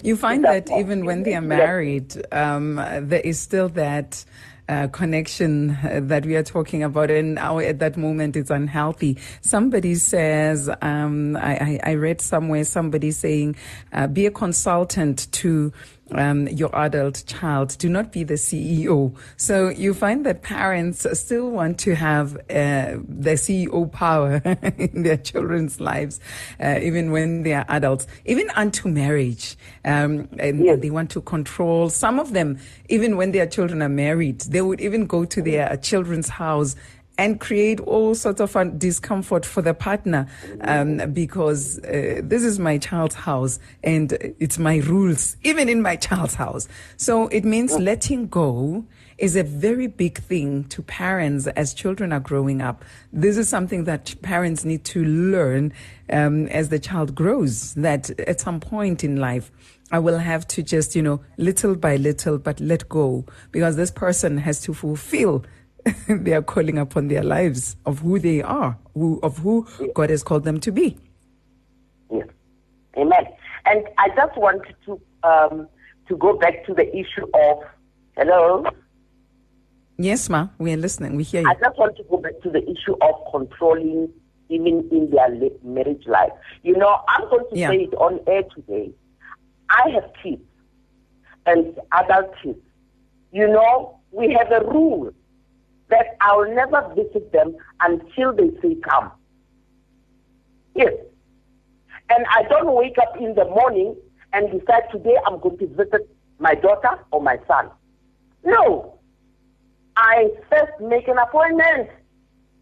You 0.02 0.16
find 0.16 0.44
that 0.44 0.70
even 0.70 1.06
when 1.06 1.22
they 1.22 1.34
are 1.34 1.40
married, 1.40 2.22
um, 2.32 2.76
there 2.76 3.20
is 3.20 3.40
still 3.40 3.70
that 3.70 4.24
uh, 4.68 4.88
connection 4.88 5.70
uh, 5.70 6.00
that 6.02 6.26
we 6.26 6.36
are 6.36 6.42
talking 6.42 6.82
about, 6.82 7.10
and 7.10 7.34
now 7.34 7.58
at 7.58 7.78
that 7.78 7.96
moment 7.96 8.36
it's 8.36 8.50
unhealthy. 8.50 9.18
Somebody 9.40 9.94
says, 9.94 10.70
um, 10.82 11.36
I, 11.36 11.80
I, 11.82 11.94
read 11.94 12.20
somewhere 12.20 12.64
somebody 12.64 13.10
saying, 13.10 13.56
uh, 13.92 14.06
be 14.06 14.24
a 14.26 14.30
consultant 14.30 15.30
to 15.32 15.72
um, 16.14 16.48
your 16.48 16.74
adult 16.76 17.24
child. 17.26 17.76
Do 17.78 17.88
not 17.88 18.12
be 18.12 18.24
the 18.24 18.34
CEO. 18.34 19.14
So 19.36 19.68
you 19.68 19.94
find 19.94 20.24
that 20.26 20.42
parents 20.42 21.06
still 21.18 21.50
want 21.50 21.78
to 21.80 21.94
have 21.94 22.36
uh, 22.36 22.98
the 23.08 23.34
CEO 23.34 23.90
power 23.90 24.40
in 24.78 25.02
their 25.02 25.16
children's 25.16 25.80
lives, 25.80 26.20
uh, 26.60 26.78
even 26.82 27.10
when 27.10 27.42
they 27.42 27.54
are 27.54 27.64
adults, 27.68 28.06
even 28.24 28.50
unto 28.50 28.88
marriage. 28.88 29.56
Um, 29.84 30.28
and 30.38 30.64
yes. 30.64 30.80
they 30.80 30.90
want 30.90 31.10
to 31.10 31.20
control 31.20 31.90
some 31.90 32.18
of 32.18 32.32
them, 32.32 32.58
even 32.88 33.16
when 33.16 33.32
their 33.32 33.46
children 33.46 33.82
are 33.82 33.88
married. 33.88 34.40
They 34.40 34.62
would 34.62 34.80
even 34.80 35.06
go 35.06 35.24
to 35.24 35.42
their 35.42 35.76
children's 35.76 36.28
house 36.28 36.76
and 37.16 37.40
create 37.40 37.80
all 37.80 38.14
sorts 38.14 38.40
of 38.40 38.78
discomfort 38.78 39.46
for 39.46 39.62
the 39.62 39.74
partner 39.74 40.26
um, 40.62 41.12
because 41.12 41.78
uh, 41.80 42.20
this 42.24 42.42
is 42.42 42.58
my 42.58 42.78
child's 42.78 43.14
house 43.14 43.58
and 43.82 44.12
it's 44.40 44.58
my 44.58 44.78
rules, 44.78 45.36
even 45.44 45.68
in 45.68 45.80
my 45.80 45.96
child's 45.96 46.34
house. 46.34 46.68
So 46.96 47.28
it 47.28 47.44
means 47.44 47.78
letting 47.78 48.28
go 48.28 48.86
is 49.18 49.36
a 49.36 49.44
very 49.44 49.86
big 49.86 50.18
thing 50.18 50.64
to 50.64 50.82
parents 50.82 51.46
as 51.46 51.72
children 51.72 52.12
are 52.12 52.20
growing 52.20 52.60
up. 52.60 52.84
This 53.12 53.36
is 53.36 53.48
something 53.48 53.84
that 53.84 54.14
parents 54.22 54.64
need 54.64 54.84
to 54.86 55.04
learn 55.04 55.72
um, 56.10 56.48
as 56.48 56.68
the 56.68 56.78
child 56.78 57.14
grows, 57.14 57.74
that 57.74 58.10
at 58.20 58.40
some 58.40 58.58
point 58.60 59.04
in 59.04 59.16
life, 59.16 59.52
I 59.92 60.00
will 60.00 60.18
have 60.18 60.48
to 60.48 60.62
just, 60.62 60.96
you 60.96 61.02
know, 61.02 61.20
little 61.36 61.76
by 61.76 61.96
little, 61.96 62.38
but 62.38 62.58
let 62.58 62.88
go 62.88 63.24
because 63.52 63.76
this 63.76 63.92
person 63.92 64.38
has 64.38 64.60
to 64.62 64.74
fulfill 64.74 65.44
they 66.08 66.32
are 66.32 66.42
calling 66.42 66.78
upon 66.78 67.08
their 67.08 67.22
lives 67.22 67.76
of 67.84 68.00
who 68.00 68.18
they 68.18 68.42
are, 68.42 68.78
who, 68.94 69.20
of 69.22 69.38
who 69.38 69.66
yes. 69.80 69.90
God 69.94 70.10
has 70.10 70.22
called 70.22 70.44
them 70.44 70.60
to 70.60 70.72
be. 70.72 70.96
Yes. 72.10 72.28
Amen. 72.96 73.26
And 73.66 73.86
I 73.98 74.08
just 74.14 74.36
wanted 74.36 74.74
to 74.86 75.00
um, 75.22 75.68
to 76.08 76.16
go 76.16 76.36
back 76.36 76.66
to 76.66 76.74
the 76.74 76.88
issue 76.94 77.26
of 77.34 77.62
hello. 78.16 78.66
Yes, 79.96 80.28
ma, 80.28 80.48
we 80.58 80.72
are 80.72 80.76
listening. 80.76 81.16
We 81.16 81.22
hear 81.22 81.42
you. 81.42 81.48
I 81.48 81.54
just 81.54 81.78
want 81.78 81.96
to 81.96 82.02
go 82.04 82.18
back 82.18 82.34
to 82.42 82.50
the 82.50 82.62
issue 82.62 82.96
of 83.00 83.14
controlling 83.30 84.12
even 84.48 84.88
in 84.90 85.10
their 85.10 85.28
marriage 85.62 86.06
life. 86.06 86.32
You 86.62 86.76
know, 86.76 87.00
I'm 87.08 87.28
going 87.30 87.44
to 87.50 87.58
yeah. 87.58 87.70
say 87.70 87.76
it 87.84 87.94
on 87.94 88.20
air 88.26 88.42
today. 88.54 88.92
I 89.70 89.88
have 89.90 90.10
kids 90.22 90.42
and 91.46 91.78
adult 91.92 92.34
kids. 92.42 92.58
You 93.32 93.48
know, 93.48 93.98
we 94.10 94.32
have 94.32 94.52
a 94.52 94.64
rule 94.64 95.12
that 95.94 96.16
I'll 96.20 96.52
never 96.52 96.92
visit 96.94 97.30
them 97.32 97.54
until 97.80 98.34
they 98.34 98.50
say 98.60 98.74
come. 98.82 99.12
Yes. 100.74 100.92
And 102.10 102.26
I 102.30 102.42
don't 102.48 102.74
wake 102.74 102.98
up 102.98 103.16
in 103.20 103.34
the 103.36 103.44
morning 103.44 103.94
and 104.32 104.50
decide 104.50 104.90
today 104.90 105.14
I'm 105.24 105.38
going 105.38 105.56
to 105.58 105.66
visit 105.68 106.10
my 106.40 106.54
daughter 106.54 106.98
or 107.12 107.22
my 107.22 107.38
son. 107.46 107.70
No. 108.44 108.98
I 109.96 110.30
first 110.50 110.72
make 110.80 111.06
an 111.06 111.18
appointment. 111.18 111.90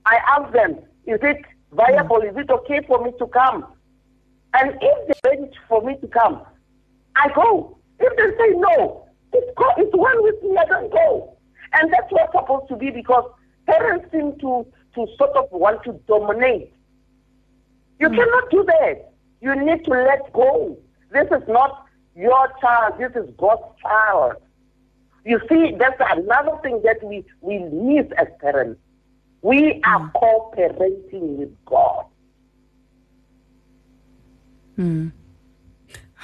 I 0.04 0.18
ask 0.36 0.52
them, 0.52 0.72
is 1.06 1.18
it 1.22 1.38
viable? 1.72 2.18
Is 2.18 2.36
it 2.36 2.50
okay 2.50 2.80
for 2.86 3.02
me 3.02 3.12
to 3.18 3.26
come? 3.28 3.64
And 4.52 4.74
if 4.82 5.16
they're 5.22 5.32
ready 5.32 5.50
for 5.68 5.80
me 5.80 5.96
to 6.02 6.06
come, 6.08 6.42
I 7.16 7.28
go. 7.34 7.78
If 7.98 8.14
they 8.18 8.44
say 8.44 8.58
no, 8.58 9.06
it's, 9.32 9.50
go, 9.56 9.64
it's 9.78 9.96
well 9.96 10.22
with 10.22 10.42
me, 10.42 10.54
I 10.58 10.64
don't 10.66 10.92
go. 10.92 11.38
And 11.72 11.92
that's 11.92 12.10
what's 12.10 12.32
supposed 12.32 12.68
to 12.68 12.76
be 12.76 12.90
because 12.90 13.24
parents 13.66 14.06
seem 14.12 14.38
to, 14.40 14.66
to 14.94 15.06
sort 15.16 15.36
of 15.36 15.50
want 15.50 15.82
to 15.84 15.92
dominate. 16.06 16.72
You 17.98 18.08
mm. 18.08 18.16
cannot 18.16 18.50
do 18.50 18.64
that. 18.64 19.12
You 19.40 19.54
need 19.56 19.84
to 19.84 19.90
let 19.90 20.32
go. 20.32 20.78
This 21.12 21.26
is 21.26 21.48
not 21.48 21.86
your 22.14 22.48
child, 22.60 22.94
this 22.98 23.12
is 23.16 23.28
God's 23.38 23.62
child. 23.80 24.34
You 25.24 25.40
see, 25.48 25.74
that's 25.78 26.00
another 26.00 26.58
thing 26.62 26.82
that 26.84 27.02
we, 27.02 27.24
we 27.40 27.58
miss 27.58 28.06
as 28.18 28.26
parents. 28.40 28.80
We 29.40 29.80
are 29.84 30.00
mm. 30.00 30.12
cooperating 30.12 31.38
with 31.38 31.64
God. 31.64 32.06
Hmm. 34.76 35.08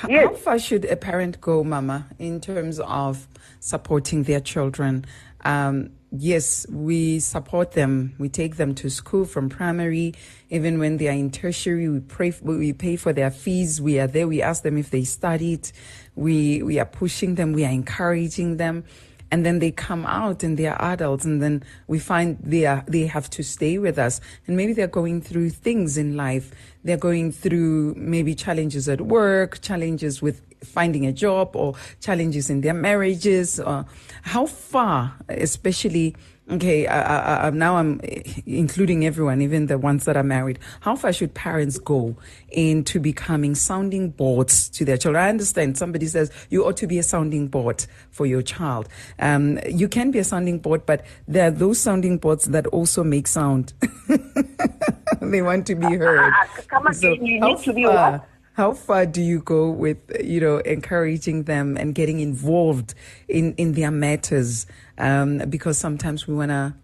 Yes. 0.08 0.28
How 0.28 0.34
far 0.34 0.58
should 0.58 0.84
a 0.84 0.96
parent 0.96 1.40
go, 1.40 1.64
Mama, 1.64 2.06
in 2.18 2.40
terms 2.40 2.78
of 2.80 3.26
supporting 3.58 4.22
their 4.22 4.40
children? 4.40 5.04
Um, 5.44 5.90
yes, 6.10 6.66
we 6.68 7.20
support 7.20 7.72
them. 7.72 8.14
We 8.18 8.28
take 8.28 8.56
them 8.56 8.74
to 8.76 8.90
school 8.90 9.24
from 9.24 9.48
primary, 9.48 10.14
even 10.50 10.78
when 10.78 10.96
they 10.96 11.08
are 11.08 11.12
in 11.12 11.30
tertiary. 11.30 11.88
We 11.88 12.00
pray, 12.00 12.32
we 12.42 12.72
pay 12.72 12.96
for 12.96 13.12
their 13.12 13.30
fees. 13.30 13.80
We 13.80 13.98
are 14.00 14.06
there. 14.06 14.26
We 14.26 14.42
ask 14.42 14.62
them 14.62 14.78
if 14.78 14.90
they 14.90 15.04
studied. 15.04 15.70
We 16.14 16.62
we 16.62 16.78
are 16.78 16.86
pushing 16.86 17.36
them. 17.36 17.52
We 17.52 17.64
are 17.64 17.70
encouraging 17.70 18.56
them, 18.56 18.84
and 19.30 19.44
then 19.46 19.58
they 19.60 19.70
come 19.70 20.06
out 20.06 20.42
and 20.42 20.56
they 20.56 20.66
are 20.66 20.80
adults, 20.92 21.24
and 21.24 21.40
then 21.40 21.62
we 21.86 21.98
find 21.98 22.38
they 22.42 22.66
are 22.66 22.84
they 22.88 23.06
have 23.06 23.30
to 23.30 23.42
stay 23.44 23.78
with 23.78 23.98
us, 23.98 24.20
and 24.46 24.56
maybe 24.56 24.72
they're 24.72 24.88
going 24.88 25.20
through 25.20 25.50
things 25.50 25.96
in 25.96 26.16
life. 26.16 26.50
They're 26.82 26.96
going 26.96 27.32
through 27.32 27.94
maybe 27.96 28.34
challenges 28.34 28.88
at 28.88 29.02
work, 29.02 29.60
challenges 29.60 30.22
with 30.22 30.42
finding 30.62 31.06
a 31.06 31.12
job 31.12 31.54
or 31.54 31.74
challenges 32.00 32.50
in 32.50 32.60
their 32.60 32.74
marriages? 32.74 33.60
Or 33.60 33.86
how 34.22 34.46
far, 34.46 35.14
especially, 35.28 36.14
okay, 36.50 36.86
I, 36.86 37.48
I, 37.48 37.50
now 37.50 37.76
I'm 37.76 38.00
including 38.46 39.06
everyone, 39.06 39.42
even 39.42 39.66
the 39.66 39.78
ones 39.78 40.04
that 40.04 40.16
are 40.16 40.22
married. 40.22 40.58
How 40.80 40.96
far 40.96 41.12
should 41.12 41.34
parents 41.34 41.78
go 41.78 42.16
into 42.50 43.00
becoming 43.00 43.54
sounding 43.54 44.10
boards 44.10 44.68
to 44.70 44.84
their 44.84 44.96
children? 44.96 45.24
I 45.24 45.28
understand 45.28 45.78
somebody 45.78 46.06
says 46.06 46.30
you 46.50 46.66
ought 46.66 46.76
to 46.78 46.86
be 46.86 46.98
a 46.98 47.02
sounding 47.02 47.48
board 47.48 47.86
for 48.10 48.26
your 48.26 48.42
child. 48.42 48.88
Um, 49.18 49.58
you 49.68 49.88
can 49.88 50.10
be 50.10 50.18
a 50.18 50.24
sounding 50.24 50.58
board, 50.58 50.86
but 50.86 51.04
there 51.26 51.48
are 51.48 51.52
those 51.52 51.80
sounding 51.80 52.18
boards 52.18 52.46
that 52.46 52.66
also 52.68 53.04
make 53.04 53.26
sound. 53.26 53.72
they 55.20 55.42
want 55.42 55.66
to 55.66 55.74
be 55.74 55.96
heard. 55.96 56.20
Uh, 56.20 56.36
uh, 56.58 56.62
come 56.68 56.86
again, 56.86 56.94
so 56.94 57.24
you 57.24 57.40
need 57.40 57.58
to 57.58 57.72
be 57.72 57.84
what? 57.86 58.26
How 58.58 58.72
far 58.72 59.06
do 59.06 59.22
you 59.22 59.38
go 59.38 59.70
with 59.70 59.98
you 60.22 60.40
know 60.40 60.58
encouraging 60.58 61.44
them 61.44 61.76
and 61.76 61.94
getting 61.94 62.18
involved 62.18 62.92
in 63.28 63.54
in 63.54 63.74
their 63.74 63.92
matters? 63.92 64.66
Um, 64.98 65.38
because 65.48 65.78
sometimes 65.78 66.26
we 66.26 66.34
want 66.34 66.50
to 66.50 66.74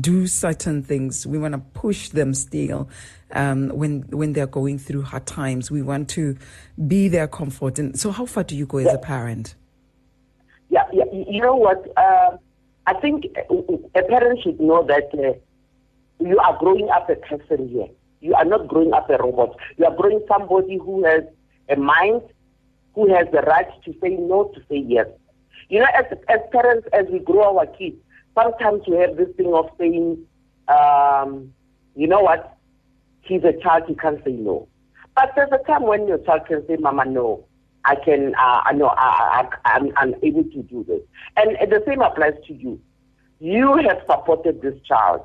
do 0.00 0.26
certain 0.26 0.82
things. 0.82 1.26
We 1.26 1.38
want 1.38 1.54
to 1.54 1.62
push 1.80 2.10
them 2.10 2.34
still 2.34 2.90
um, 3.32 3.70
when 3.70 4.02
when 4.10 4.34
they're 4.34 4.46
going 4.46 4.78
through 4.78 5.02
hard 5.02 5.24
times. 5.24 5.70
We 5.70 5.80
want 5.80 6.10
to 6.10 6.36
be 6.86 7.08
their 7.08 7.26
comfort. 7.26 7.78
And 7.78 7.98
so 7.98 8.10
how 8.10 8.26
far 8.26 8.44
do 8.44 8.54
you 8.54 8.66
go 8.66 8.78
as 8.78 8.92
a 8.92 8.98
parent? 8.98 9.54
Yeah, 10.68 10.84
yeah 10.92 11.04
you 11.10 11.40
know 11.40 11.56
what? 11.56 11.90
Uh, 11.96 12.36
i 12.86 12.92
think 13.00 13.24
a 13.94 14.02
parent 14.02 14.42
should 14.42 14.60
know 14.60 14.86
that 14.86 15.08
uh, 15.14 15.32
you 16.22 16.38
are 16.38 16.58
growing 16.58 16.90
up 16.90 17.08
a 17.08 17.16
person 17.16 17.66
here 17.70 17.88
you 18.24 18.34
are 18.34 18.44
not 18.46 18.66
growing 18.66 18.94
up 18.94 19.10
a 19.10 19.18
robot. 19.18 19.54
You 19.76 19.84
are 19.84 19.94
growing 19.94 20.24
somebody 20.26 20.78
who 20.78 21.04
has 21.04 21.24
a 21.68 21.76
mind, 21.76 22.22
who 22.94 23.14
has 23.14 23.26
the 23.30 23.42
right 23.42 23.66
to 23.84 23.92
say 24.00 24.16
no, 24.18 24.44
to 24.54 24.60
say 24.60 24.78
yes. 24.78 25.06
You 25.68 25.80
know, 25.80 25.86
as, 25.94 26.06
as 26.30 26.40
parents, 26.50 26.88
as 26.94 27.04
we 27.12 27.18
grow 27.18 27.58
our 27.58 27.66
kids, 27.66 27.96
sometimes 28.34 28.80
we 28.88 28.96
have 28.96 29.18
this 29.18 29.28
thing 29.36 29.52
of 29.52 29.68
saying, 29.78 30.24
um, 30.68 31.52
you 31.94 32.06
know 32.06 32.22
what, 32.22 32.56
he's 33.20 33.44
a 33.44 33.52
child, 33.62 33.82
he 33.88 33.94
can't 33.94 34.24
say 34.24 34.32
no. 34.32 34.68
But 35.14 35.32
there's 35.36 35.52
a 35.52 35.62
time 35.66 35.82
when 35.82 36.08
your 36.08 36.18
child 36.18 36.46
can 36.46 36.66
say, 36.66 36.76
Mama, 36.76 37.04
no, 37.04 37.44
I 37.84 37.94
can, 37.96 38.34
uh, 38.36 38.72
know, 38.72 38.88
I, 38.96 39.46
I, 39.66 39.70
I'm, 39.74 39.92
I'm 39.98 40.14
able 40.22 40.44
to 40.44 40.62
do 40.62 40.82
this. 40.88 41.02
And 41.36 41.70
the 41.70 41.82
same 41.86 42.00
applies 42.00 42.34
to 42.46 42.54
you. 42.54 42.80
You 43.38 43.76
have 43.86 43.98
supported 44.10 44.62
this 44.62 44.80
child. 44.88 45.20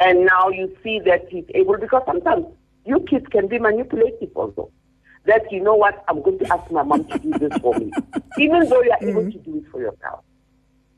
And 0.00 0.26
now 0.26 0.48
you 0.48 0.74
see 0.82 0.98
that 1.04 1.28
he's 1.28 1.44
able, 1.54 1.76
because 1.78 2.02
sometimes 2.06 2.46
you 2.86 3.00
kids 3.00 3.26
can 3.30 3.48
be 3.48 3.58
manipulative 3.58 4.30
also. 4.34 4.70
That, 5.26 5.42
you 5.52 5.62
know 5.62 5.74
what, 5.74 6.02
I'm 6.08 6.22
going 6.22 6.38
to 6.38 6.52
ask 6.52 6.70
my 6.70 6.82
mom 6.82 7.04
to 7.04 7.18
do 7.18 7.30
this 7.38 7.52
for 7.60 7.74
me. 7.74 7.92
Even 8.38 8.68
though 8.68 8.82
you 8.82 8.90
are 8.90 8.98
mm-hmm. 8.98 9.08
able 9.10 9.30
to 9.30 9.38
do 9.38 9.58
it 9.58 9.64
for 9.70 9.80
yourself. 9.80 10.24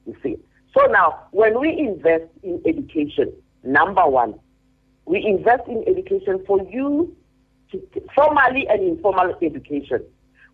You 0.07 0.17
see. 0.23 0.37
So 0.77 0.87
now, 0.87 1.27
when 1.33 1.61
we 1.61 1.77
invest 1.77 2.25
in 2.43 2.63
education, 2.65 3.33
number 3.65 4.07
one, 4.07 4.39
we 5.05 5.25
invest 5.25 5.69
in 5.69 5.85
education 5.89 6.43
for 6.47 6.63
you 6.71 7.15
to 7.73 7.83
formally 8.15 8.67
and 8.69 8.83
informal 8.83 9.35
education. 9.43 10.05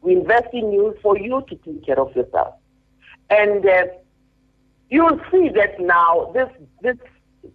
We 0.01 0.15
invest 0.15 0.49
in 0.53 0.73
you 0.73 0.97
for 1.03 1.19
you 1.19 1.45
to 1.49 1.57
take 1.57 1.85
care 1.85 2.01
of 2.01 2.15
yourself. 2.17 2.55
And 3.31 3.67
uh, 3.67 3.83
you'll 4.89 5.21
see 5.31 5.51
that 5.55 5.79
now 5.81 6.33
this 6.33 6.49
this 6.81 6.97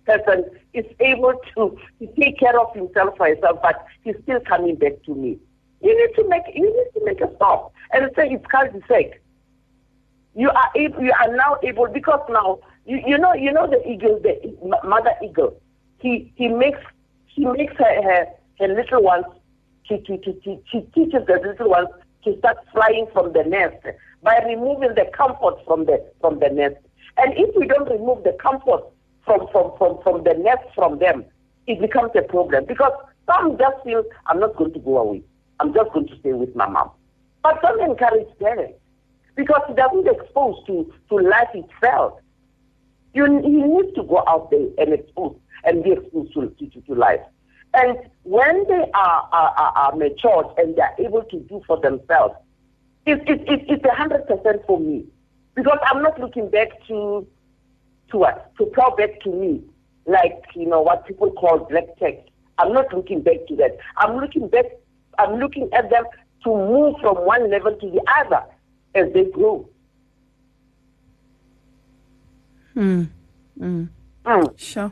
person 0.06 0.46
is 0.74 0.86
able 1.00 1.34
to, 1.56 1.78
take 2.20 2.40
care 2.40 2.60
of 2.60 2.74
himself 2.76 3.16
for 3.18 3.28
himself, 3.28 3.60
but 3.62 3.86
he's 4.04 4.16
still 4.24 4.40
coming 4.42 4.76
back 4.76 4.94
to 5.06 5.16
me. 5.16 5.38
You 5.82 5.96
need 5.98 6.16
to 6.16 6.30
make 6.30 6.44
you 6.54 6.66
need 6.66 7.00
to 7.00 7.06
make 7.06 7.20
a 7.22 7.36
stop 7.36 7.74
and 7.92 8.10
say 8.16 8.30
it's 8.32 8.46
cul-de-sac. 8.48 9.20
You 10.34 10.50
are 10.50 10.72
able, 10.76 11.02
you 11.04 11.12
are 11.20 11.36
now 11.36 11.58
able 11.62 11.88
because 11.88 12.22
now 12.30 12.60
you, 12.86 13.02
you 13.06 13.18
know 13.18 13.34
you 13.34 13.52
know 13.52 13.68
the 13.68 13.86
eagle 13.88 14.20
the 14.24 14.56
mother 14.88 15.12
eagle. 15.24 15.60
He 16.00 16.32
he 16.36 16.48
makes 16.48 16.80
he 17.28 17.46
makes 17.46 17.74
her 17.78 18.02
her, 18.02 18.28
her 18.60 18.68
little 18.70 19.04
ones. 19.04 19.26
She, 19.84 20.02
she, 20.08 20.18
she, 20.24 20.60
she 20.72 20.80
teaches 20.96 21.28
the 21.28 21.42
little 21.46 21.70
ones 21.70 21.90
to 22.24 22.38
start 22.40 22.58
flying 22.72 23.08
from 23.12 23.34
the 23.34 23.44
nest 23.44 23.76
by 24.24 24.40
removing 24.48 24.96
the 24.96 25.12
comfort 25.14 25.58
from 25.66 25.86
the 25.86 26.04
from 26.22 26.40
the 26.40 26.50
nest. 26.50 26.78
And 27.18 27.34
if 27.38 27.54
we 27.56 27.68
don't 27.68 27.90
remove 27.90 28.24
the 28.24 28.38
comfort 28.42 28.84
from 29.26 29.48
from 29.52 29.72
from, 29.78 30.00
from 30.04 30.24
the 30.24 30.34
nest 30.34 30.64
from 30.76 31.00
them, 31.00 31.26
it 31.68 31.80
becomes 31.80 32.12
a 32.16 32.22
problem 32.22 32.66
because 32.66 32.92
some 33.26 33.58
just 33.58 33.84
feel 33.84 34.04
I'm 34.28 34.40
not 34.40 34.56
going 34.56 34.74
to 34.74 34.80
go 34.80 34.98
away. 34.98 35.24
I'm 35.60 35.74
just 35.74 35.94
going 35.94 36.08
to 36.08 36.20
stay 36.20 36.34
with 36.34 36.56
my 36.56 36.68
mom. 36.68 36.92
But 37.42 37.62
don't 37.62 37.82
encourage 37.82 38.28
parents 38.40 38.80
because 39.36 39.62
it 39.70 39.76
doesn't 39.76 40.08
expose 40.08 40.56
to, 40.68 40.92
to 41.10 41.16
life 41.16 41.50
itself. 41.54 42.20
You, 43.14 43.26
you 43.26 43.68
need 43.68 43.96
to 43.96 44.04
go 44.04 44.24
out 44.28 44.50
there 44.50 44.68
and 44.78 44.94
expose 44.94 45.38
and 45.64 45.84
be 45.84 45.92
exposed 45.92 46.34
to, 46.34 46.50
to, 46.50 46.82
to 46.82 46.96
life. 46.96 47.20
And 47.74 47.98
when 48.24 48.68
they 48.68 48.86
are, 48.94 49.30
are, 49.32 49.74
are, 49.76 49.96
matured 49.96 50.48
and 50.58 50.76
they 50.76 50.82
are 50.82 50.96
able 51.00 51.24
to 51.24 51.40
do 51.42 51.62
for 51.66 51.80
themselves, 51.80 52.36
it, 53.06 53.20
it, 53.28 53.42
it, 53.48 53.66
it's 53.68 53.86
a 53.86 53.96
hundred 53.96 54.28
percent 54.28 54.62
for 54.68 54.80
me. 54.80 55.06
Because 55.56 55.78
I'm 55.86 56.02
not 56.02 56.20
looking 56.20 56.50
back 56.50 56.70
to 56.88 57.28
to 58.14 58.18
what? 58.18 58.56
To 58.58 58.66
plow 58.68 58.96
back 58.98 59.20
to 59.24 59.30
me, 59.30 59.62
like 60.06 60.46
you 60.56 60.66
know 60.66 60.82
what 60.82 61.06
people 61.06 61.32
call 61.34 61.68
black 61.70 61.98
tax. 62.00 62.16
I'm 62.58 62.72
not 62.72 62.94
looking 62.94 63.22
back 63.22 63.46
to 63.50 63.56
that. 63.58 63.78
I'm 63.98 64.18
looking 64.18 64.48
back 64.48 64.66
I'm 65.20 65.40
looking 65.40 65.70
at 65.74 65.90
them 65.90 66.06
to 66.44 66.50
move 66.50 66.96
from 67.02 67.18
one 67.26 67.50
level 67.50 67.76
to 67.76 67.90
the 67.90 68.02
other 68.20 68.44
as 68.96 69.12
they 69.14 69.26
grow. 69.26 69.68
Hmm. 72.74 73.04
Mm. 73.60 73.90
Mm. 74.26 74.60
Sure. 74.60 74.92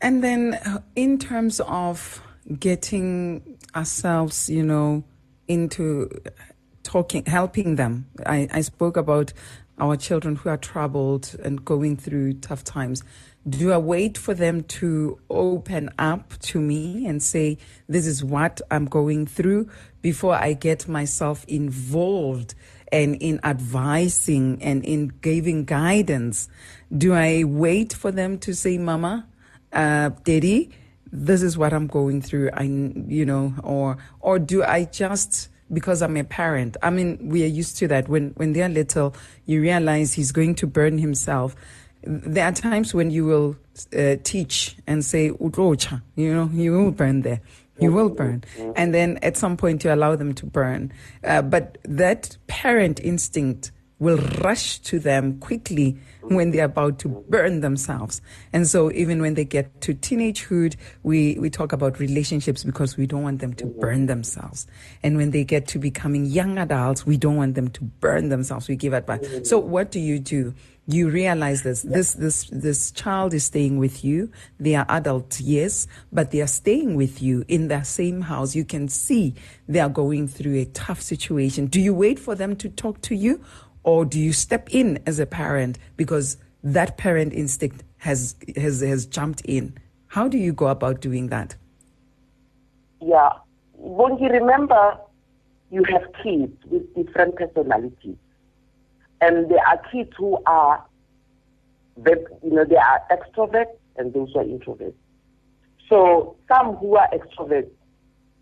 And 0.00 0.22
then, 0.22 0.54
uh, 0.54 0.80
in 0.94 1.18
terms 1.18 1.60
of 1.60 2.22
getting 2.58 3.58
ourselves, 3.74 4.48
you 4.48 4.62
know, 4.62 5.04
into 5.48 6.10
talking, 6.82 7.24
helping 7.26 7.76
them, 7.76 8.06
I, 8.24 8.48
I 8.52 8.60
spoke 8.60 8.96
about 8.96 9.32
our 9.82 9.96
children 9.96 10.36
who 10.36 10.48
are 10.48 10.56
troubled 10.56 11.36
and 11.42 11.62
going 11.62 11.96
through 11.96 12.32
tough 12.34 12.64
times 12.64 13.02
do 13.48 13.72
I 13.72 13.78
wait 13.78 14.16
for 14.16 14.34
them 14.34 14.62
to 14.62 15.18
open 15.28 15.90
up 15.98 16.38
to 16.42 16.60
me 16.60 17.06
and 17.06 17.22
say, 17.22 17.58
this 17.88 18.06
is 18.06 18.22
what 18.22 18.60
I'm 18.70 18.86
going 18.86 19.26
through 19.26 19.68
before 20.00 20.34
I 20.34 20.52
get 20.52 20.86
myself 20.86 21.44
involved 21.48 22.54
and 22.92 23.16
in 23.16 23.40
advising 23.42 24.62
and 24.62 24.84
in 24.84 25.08
giving 25.22 25.64
guidance? 25.64 26.48
Do 26.96 27.14
I 27.14 27.42
wait 27.42 27.92
for 27.92 28.12
them 28.12 28.38
to 28.38 28.54
say, 28.54 28.78
Mama, 28.78 29.26
uh, 29.72 30.10
Daddy, 30.22 30.70
this 31.10 31.42
is 31.42 31.58
what 31.58 31.72
I'm 31.72 31.88
going 31.88 32.22
through? 32.22 32.50
I, 32.54 32.62
you 32.62 33.26
know, 33.26 33.54
or, 33.64 33.98
or 34.20 34.38
do 34.38 34.62
I 34.62 34.84
just, 34.84 35.48
because 35.72 36.02
I'm 36.02 36.16
a 36.16 36.24
parent. 36.24 36.76
I 36.82 36.90
mean, 36.90 37.18
we 37.28 37.44
are 37.44 37.48
used 37.48 37.76
to 37.78 37.88
that. 37.88 38.08
When 38.08 38.30
when 38.36 38.52
they're 38.52 38.68
little, 38.68 39.14
you 39.46 39.60
realize 39.60 40.14
he's 40.14 40.32
going 40.32 40.54
to 40.56 40.66
burn 40.66 40.98
himself 40.98 41.56
there 42.04 42.46
are 42.46 42.52
times 42.52 42.94
when 42.94 43.10
you 43.10 43.24
will 43.24 43.56
uh, 43.96 44.16
teach 44.22 44.76
and 44.86 45.04
say 45.04 45.30
utrocha 45.30 46.02
you 46.16 46.32
know 46.32 46.50
you 46.52 46.72
will 46.72 46.90
burn 46.90 47.22
there 47.22 47.40
you 47.78 47.92
will 47.92 48.08
burn 48.08 48.44
and 48.76 48.94
then 48.94 49.18
at 49.22 49.36
some 49.36 49.56
point 49.56 49.82
you 49.82 49.92
allow 49.92 50.14
them 50.14 50.34
to 50.34 50.46
burn 50.46 50.92
uh, 51.24 51.42
but 51.42 51.78
that 51.84 52.36
parent 52.46 53.00
instinct 53.00 53.72
will 54.02 54.18
rush 54.42 54.80
to 54.80 54.98
them 54.98 55.38
quickly 55.38 55.96
when 56.22 56.50
they're 56.50 56.64
about 56.64 56.98
to 56.98 57.08
burn 57.28 57.60
themselves. 57.60 58.20
And 58.52 58.66
so 58.66 58.90
even 58.90 59.22
when 59.22 59.34
they 59.34 59.44
get 59.44 59.80
to 59.82 59.94
teenagehood, 59.94 60.74
we, 61.04 61.38
we 61.38 61.48
talk 61.48 61.72
about 61.72 62.00
relationships 62.00 62.64
because 62.64 62.96
we 62.96 63.06
don't 63.06 63.22
want 63.22 63.40
them 63.40 63.54
to 63.54 63.66
burn 63.66 64.06
themselves. 64.06 64.66
And 65.04 65.16
when 65.16 65.30
they 65.30 65.44
get 65.44 65.68
to 65.68 65.78
becoming 65.78 66.26
young 66.26 66.58
adults, 66.58 67.06
we 67.06 67.16
don't 67.16 67.36
want 67.36 67.54
them 67.54 67.68
to 67.68 67.84
burn 67.84 68.28
themselves. 68.28 68.68
We 68.68 68.74
give 68.74 68.92
advice. 68.92 69.48
So 69.48 69.60
what 69.60 69.92
do 69.92 70.00
you 70.00 70.18
do? 70.18 70.52
you 70.88 71.08
realize 71.08 71.62
this 71.62 71.82
this 71.82 72.14
this 72.14 72.50
this 72.50 72.90
child 72.90 73.32
is 73.32 73.44
staying 73.44 73.78
with 73.78 74.04
you 74.04 74.28
they 74.58 74.74
are 74.74 74.84
adults 74.88 75.40
yes 75.40 75.86
but 76.12 76.32
they 76.32 76.40
are 76.40 76.46
staying 76.48 76.96
with 76.96 77.22
you 77.22 77.44
in 77.46 77.68
the 77.68 77.82
same 77.84 78.20
house 78.20 78.56
you 78.56 78.64
can 78.64 78.88
see 78.88 79.32
they 79.68 79.78
are 79.78 79.88
going 79.88 80.26
through 80.26 80.56
a 80.56 80.64
tough 80.66 81.00
situation 81.00 81.66
do 81.66 81.80
you 81.80 81.94
wait 81.94 82.18
for 82.18 82.34
them 82.34 82.56
to 82.56 82.68
talk 82.68 83.00
to 83.00 83.14
you 83.14 83.40
or 83.84 84.04
do 84.04 84.18
you 84.18 84.32
step 84.32 84.68
in 84.70 85.02
as 85.06 85.18
a 85.18 85.26
parent 85.26 85.78
because 85.96 86.36
that 86.62 86.96
parent 86.96 87.32
instinct 87.32 87.82
has 87.98 88.34
has 88.56 88.80
has 88.80 89.06
jumped 89.06 89.40
in? 89.42 89.76
How 90.08 90.28
do 90.28 90.38
you 90.38 90.52
go 90.52 90.68
about 90.68 91.00
doing 91.00 91.28
that? 91.28 91.56
Yeah. 93.00 93.30
When 93.74 94.18
you 94.18 94.28
remember 94.28 94.98
you 95.72 95.82
have 95.84 96.02
kids 96.22 96.52
with 96.66 96.94
different 96.94 97.34
personalities. 97.34 98.16
And 99.22 99.50
there 99.50 99.66
are 99.66 99.80
kids 99.90 100.12
who 100.18 100.38
are, 100.44 100.84
you 101.96 102.26
know, 102.44 102.64
they 102.64 102.76
are 102.76 103.00
extroverts 103.10 103.74
and 103.96 104.12
those 104.12 104.30
who 104.34 104.40
are 104.40 104.44
introverts. 104.44 104.92
So 105.88 106.36
some 106.46 106.76
who 106.76 106.96
are 106.96 107.08
extroverts, 107.10 107.70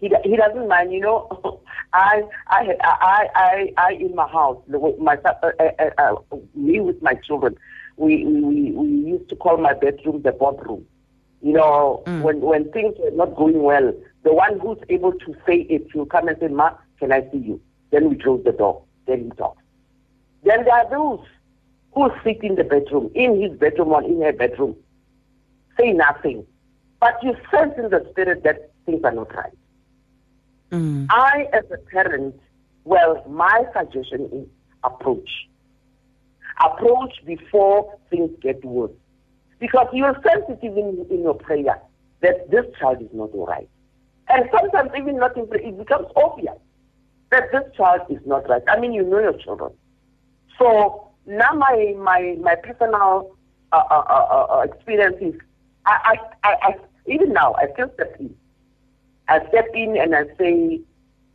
he 0.00 0.10
he 0.24 0.36
doesn't 0.36 0.68
mind. 0.68 0.92
You 0.92 1.00
know, 1.00 1.60
I 1.92 2.22
I 2.48 2.76
I 2.80 3.28
I 3.34 3.72
I 3.76 3.92
in 3.92 4.14
my 4.14 4.26
house, 4.26 4.58
my 4.98 5.18
uh, 5.24 5.32
uh, 5.42 5.62
uh, 5.78 5.90
uh, 5.98 6.36
me 6.54 6.80
with 6.80 7.00
my 7.02 7.14
children, 7.14 7.56
we 7.96 8.24
we 8.24 8.72
we 8.72 8.88
used 8.88 9.28
to 9.28 9.36
call 9.36 9.58
my 9.58 9.74
bedroom 9.74 10.22
the 10.22 10.32
boardroom. 10.32 10.86
You 11.42 11.52
know, 11.52 12.02
mm. 12.06 12.22
when 12.22 12.40
when 12.40 12.70
things 12.72 12.94
were 12.98 13.10
not 13.10 13.36
going 13.36 13.62
well, 13.62 13.92
the 14.24 14.32
one 14.32 14.58
who's 14.60 14.78
able 14.88 15.12
to 15.12 15.34
say 15.46 15.66
it 15.68 15.94
will 15.94 16.06
come 16.06 16.28
and 16.28 16.36
say, 16.40 16.48
"Ma, 16.48 16.72
can 16.98 17.12
I 17.12 17.20
see 17.30 17.38
you?" 17.38 17.60
Then 17.90 18.08
we 18.08 18.16
close 18.16 18.42
the 18.44 18.52
door. 18.52 18.82
Then 19.06 19.24
we 19.24 19.36
talk. 19.36 19.56
Then 20.44 20.64
there 20.64 20.74
are 20.74 20.90
those 20.90 21.26
who 21.92 22.10
sit 22.24 22.42
in 22.42 22.54
the 22.54 22.64
bedroom, 22.64 23.10
in 23.14 23.40
his 23.40 23.58
bedroom 23.58 23.88
or 23.88 24.02
in 24.02 24.22
her 24.22 24.32
bedroom, 24.32 24.76
say 25.78 25.92
nothing. 25.92 26.46
But 27.00 27.14
you 27.22 27.34
sense 27.50 27.74
in 27.76 27.90
the 27.90 28.06
spirit 28.10 28.42
that 28.44 28.70
things 28.86 29.02
are 29.04 29.12
not 29.12 29.34
right. 29.34 29.52
Mm. 30.70 31.06
I, 31.10 31.46
as 31.52 31.64
a 31.72 31.78
parent, 31.78 32.40
well, 32.84 33.24
my 33.28 33.64
suggestion 33.76 34.28
is 34.32 34.46
approach. 34.84 35.28
Approach 36.64 37.12
before 37.24 37.98
things 38.10 38.30
get 38.40 38.64
worse. 38.64 38.92
Because 39.58 39.88
you're 39.92 40.16
sensitive 40.26 40.76
it 40.76 40.78
even 40.78 41.06
in 41.10 41.22
your 41.22 41.34
prayer 41.34 41.80
that 42.22 42.50
this 42.50 42.64
child 42.78 43.02
is 43.02 43.08
not 43.12 43.30
all 43.32 43.46
right. 43.46 43.68
And 44.28 44.48
sometimes 44.52 44.90
even 44.96 45.16
not 45.16 45.36
in 45.36 45.46
prayer, 45.48 45.62
it 45.62 45.76
becomes 45.76 46.06
obvious 46.16 46.56
that 47.30 47.50
this 47.52 47.62
child 47.76 48.02
is 48.08 48.20
not 48.26 48.48
right. 48.48 48.62
I 48.68 48.78
mean, 48.78 48.92
you 48.92 49.02
know 49.02 49.18
your 49.18 49.34
children. 49.34 49.72
So 50.58 51.10
now 51.26 51.52
my 51.52 51.94
my 51.98 52.36
my 52.40 52.54
personal 52.56 53.36
uh, 53.72 53.82
uh, 53.90 54.04
uh, 54.08 54.46
uh 54.50 54.60
experiences, 54.62 55.40
I, 55.86 56.16
I, 56.44 56.48
I, 56.48 56.56
I, 56.62 56.74
even 57.06 57.32
now 57.32 57.54
I 57.54 57.72
still 57.72 57.90
step 57.94 58.16
in. 58.18 58.34
I 59.28 59.46
step 59.48 59.66
in 59.74 59.96
and 59.96 60.14
I 60.14 60.24
say, 60.38 60.80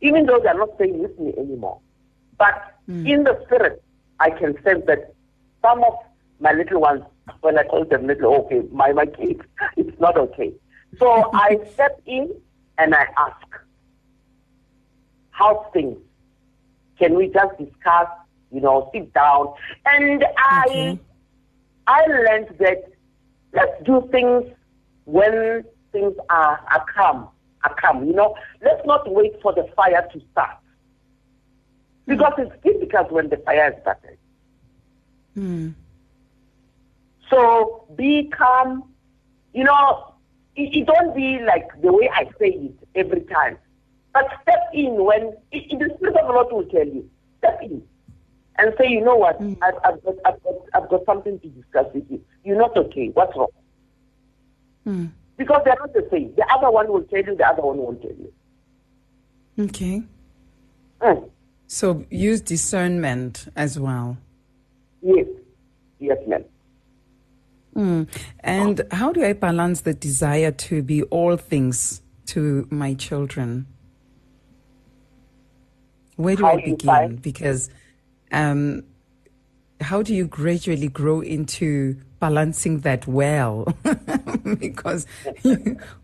even 0.00 0.26
though 0.26 0.40
they're 0.42 0.54
not 0.56 0.74
staying 0.76 0.98
with 0.98 1.18
me 1.18 1.32
anymore, 1.38 1.80
but 2.38 2.74
mm. 2.88 3.08
in 3.08 3.24
the 3.24 3.40
spirit, 3.46 3.82
I 4.20 4.30
can 4.30 4.54
sense 4.62 4.84
that 4.86 5.14
some 5.62 5.82
of 5.84 5.94
my 6.40 6.52
little 6.52 6.80
ones, 6.80 7.02
when 7.40 7.58
I 7.58 7.64
call 7.64 7.84
them 7.84 8.06
little, 8.06 8.34
okay, 8.44 8.62
my 8.70 8.92
my 8.92 9.06
kids, 9.06 9.40
it's 9.76 9.98
not 10.00 10.16
okay. 10.16 10.52
So 10.98 11.30
I 11.34 11.58
step 11.72 12.00
in 12.06 12.34
and 12.78 12.94
I 12.94 13.06
ask, 13.16 13.46
how's 15.30 15.64
things? 15.72 15.96
Can 16.98 17.14
we 17.14 17.28
just 17.28 17.58
discuss 17.58 18.08
you 18.50 18.60
know, 18.60 18.90
sit 18.92 19.12
down. 19.12 19.52
And 19.84 20.24
I, 20.38 20.98
I 21.86 22.06
learned 22.06 22.54
that 22.58 22.84
let's 23.52 23.84
do 23.84 24.08
things 24.10 24.44
when 25.04 25.64
things 25.92 26.14
are, 26.30 26.60
are 26.70 26.84
calm, 26.94 27.28
calm. 27.80 28.06
You 28.06 28.12
know, 28.12 28.34
let's 28.62 28.84
not 28.86 29.10
wait 29.10 29.40
for 29.42 29.52
the 29.52 29.68
fire 29.76 30.06
to 30.12 30.20
start. 30.32 30.56
Because 32.06 32.32
it's 32.38 32.62
difficult 32.62 33.10
when 33.10 33.28
the 33.28 33.36
fire 33.38 33.72
has 33.72 33.74
started. 33.82 34.18
Mm. 35.36 35.74
So 37.30 37.86
be 37.96 38.30
calm. 38.36 38.92
You 39.52 39.64
know, 39.64 40.14
it, 40.54 40.76
it, 40.76 40.86
don't 40.86 41.14
be 41.16 41.40
like 41.40 41.68
the 41.82 41.92
way 41.92 42.08
I 42.12 42.24
say 42.38 42.50
it 42.50 42.88
every 42.94 43.22
time. 43.22 43.58
But 44.12 44.28
step 44.42 44.60
in 44.72 45.04
when 45.04 45.34
it, 45.50 45.72
it, 45.72 45.78
the 45.78 45.94
Spirit 45.96 46.16
of 46.16 46.28
the 46.28 46.32
Lord 46.32 46.52
will 46.52 46.64
tell 46.66 46.86
you. 46.86 47.08
Step 47.38 47.60
in 47.62 47.82
and 48.58 48.74
say, 48.78 48.88
you 48.88 49.00
know 49.02 49.16
what, 49.16 49.40
mm. 49.40 49.56
I've, 49.62 49.74
I've, 49.84 50.02
got, 50.02 50.14
I've, 50.24 50.42
got, 50.42 50.54
I've 50.74 50.88
got 50.88 51.04
something 51.04 51.38
to 51.40 51.48
discuss 51.48 51.86
with 51.94 52.04
you. 52.10 52.22
You're 52.44 52.58
not 52.58 52.76
okay. 52.76 53.08
What's 53.08 53.36
wrong? 53.36 53.48
Mm. 54.86 55.10
Because 55.36 55.62
they're 55.64 55.76
not 55.78 55.92
the 55.92 56.06
same. 56.10 56.34
The 56.36 56.46
other 56.54 56.70
one 56.70 56.88
will 56.88 57.02
tell 57.02 57.22
you, 57.22 57.36
the 57.36 57.46
other 57.46 57.62
one 57.62 57.76
won't 57.78 58.00
tell 58.00 58.10
you. 58.10 58.32
Okay. 59.58 60.02
Mm. 61.00 61.30
So 61.66 62.04
use 62.10 62.40
discernment 62.40 63.48
as 63.56 63.78
well. 63.78 64.16
Yes. 65.02 65.26
Yes, 65.98 66.18
ma'am. 66.26 66.44
Mm. 67.74 68.08
And 68.40 68.82
how 68.90 69.12
do 69.12 69.24
I 69.24 69.34
balance 69.34 69.82
the 69.82 69.92
desire 69.92 70.50
to 70.50 70.82
be 70.82 71.02
all 71.04 71.36
things 71.36 72.02
to 72.26 72.66
my 72.70 72.94
children? 72.94 73.66
Where 76.16 76.36
do 76.36 76.44
how 76.44 76.52
I 76.52 76.64
begin? 76.64 77.16
Because 77.16 77.68
um, 78.32 78.84
how 79.80 80.02
do 80.02 80.14
you 80.14 80.26
gradually 80.26 80.88
grow 80.88 81.20
into 81.20 82.00
balancing 82.20 82.80
that 82.80 83.06
well? 83.06 83.66
because 84.58 85.06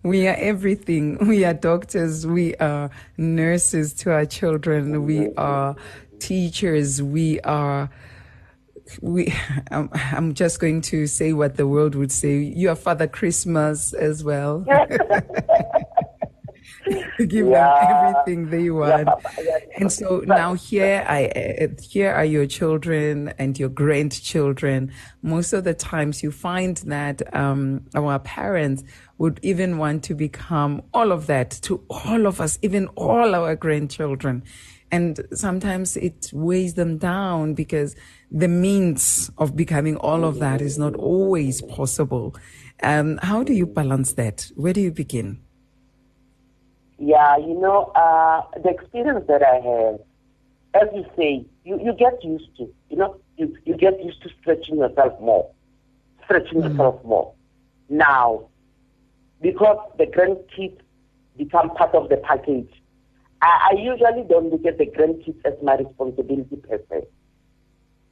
we 0.03 0.27
are 0.27 0.37
everything. 0.37 1.27
We 1.27 1.45
are 1.45 1.55
doctors, 1.55 2.27
we 2.27 2.55
are 2.57 2.91
nurses 3.17 3.93
to 3.95 4.13
our 4.13 4.27
children, 4.27 5.05
we 5.05 5.33
are 5.35 5.77
teachers, 6.19 7.03
we 7.03 7.41
are 7.41 7.91
we 9.01 9.33
I'm, 9.71 9.89
I'm 9.93 10.35
just 10.35 10.61
going 10.61 10.83
to 10.83 11.07
say 11.07 11.33
what 11.33 11.57
the 11.57 11.67
world 11.67 11.95
would 11.95 12.13
say. 12.13 12.39
You 12.39 12.71
are 12.71 12.77
father 12.77 13.07
christmas 13.07 13.93
as 13.93 14.23
well 14.23 14.65
give 17.19 17.47
yeah. 17.47 17.85
them 17.85 18.15
everything 18.15 18.51
they 18.51 18.71
want. 18.71 19.09
Yeah. 19.39 19.59
And 19.77 19.93
so 19.93 20.23
now 20.27 20.55
here 20.55 21.05
I 21.09 21.27
uh, 21.27 21.69
here 21.81 22.13
are 22.13 22.25
your 22.25 22.47
children 22.47 23.33
and 23.39 23.59
your 23.59 23.69
grandchildren. 23.69 24.93
Most 25.23 25.53
of 25.53 25.65
the 25.65 25.75
times 25.75 26.23
you 26.23 26.31
find 26.31 26.77
that 26.79 27.35
um, 27.35 27.85
our 27.95 28.19
parents 28.19 28.83
would 29.19 29.39
even 29.43 29.79
want 29.79 30.03
to 30.05 30.15
become 30.15 30.83
all 30.93 31.13
of 31.13 31.27
that 31.29 31.51
to 31.63 31.85
all 31.89 32.27
of 32.27 32.41
us, 32.41 32.59
even 32.63 32.89
all 32.89 33.35
our 33.35 33.55
grandchildren. 33.55 34.43
And 34.91 35.21
sometimes 35.33 35.97
it 35.97 36.31
weighs 36.35 36.75
them 36.75 36.99
down 36.99 37.55
because 37.55 37.97
the 38.31 38.49
means 38.49 39.31
of 39.39 39.57
becoming 39.57 39.97
all 39.97 40.25
of 40.25 40.39
that 40.41 40.61
is 40.61 40.79
not 40.79 40.95
always 40.97 41.63
possible. 41.63 42.37
Um, 42.83 43.19
how 43.23 43.43
do 43.43 43.55
you 43.55 43.65
balance 43.65 44.13
that? 44.15 44.51
Where 44.55 44.75
do 44.75 44.81
you 44.83 44.91
begin? 44.91 45.41
Yeah, 47.05 47.37
you 47.37 47.59
know, 47.59 47.91
uh, 47.97 48.43
the 48.63 48.69
experience 48.69 49.25
that 49.27 49.43
I 49.43 49.57
have, 49.57 49.99
as 50.81 50.89
you 50.95 51.05
say, 51.17 51.45
you, 51.65 51.81
you 51.83 51.93
get 51.95 52.23
used 52.23 52.57
to, 52.59 52.73
you 52.91 52.97
know, 52.97 53.17
you, 53.37 53.57
you 53.65 53.77
get 53.77 54.01
used 54.05 54.23
to 54.23 54.31
stretching 54.41 54.77
yourself 54.77 55.21
more, 55.21 55.51
stretching 56.25 56.61
mm-hmm. 56.61 56.71
yourself 56.71 57.05
more. 57.05 57.35
Now, 57.89 58.47
because 59.41 59.79
the 59.99 60.07
grandkids 60.07 60.79
become 61.37 61.71
part 61.71 61.93
of 61.97 62.09
the 62.09 62.19
package, 62.19 62.71
I, 63.43 63.73
I 63.73 63.81
usually 63.81 64.23
don't 64.29 64.51
look 64.51 64.65
at 64.65 64.79
the 64.79 64.87
grandkids 64.87 65.45
as 65.45 65.55
my 65.61 65.75
responsibility 65.75 66.55
per 66.55 66.81
se. 66.89 67.03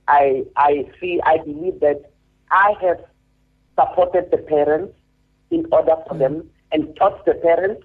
I, 0.09 0.43
I 0.57 0.91
feel, 0.99 1.21
I 1.25 1.39
believe 1.39 1.79
that 1.79 2.11
I 2.51 2.75
have 2.81 2.99
supported 3.79 4.33
the 4.33 4.39
parents 4.39 4.95
in 5.53 5.67
order 5.71 5.95
for 6.09 6.15
mm-hmm. 6.15 6.19
them 6.19 6.51
and 6.73 6.97
taught 6.97 7.25
the 7.25 7.35
parents 7.35 7.85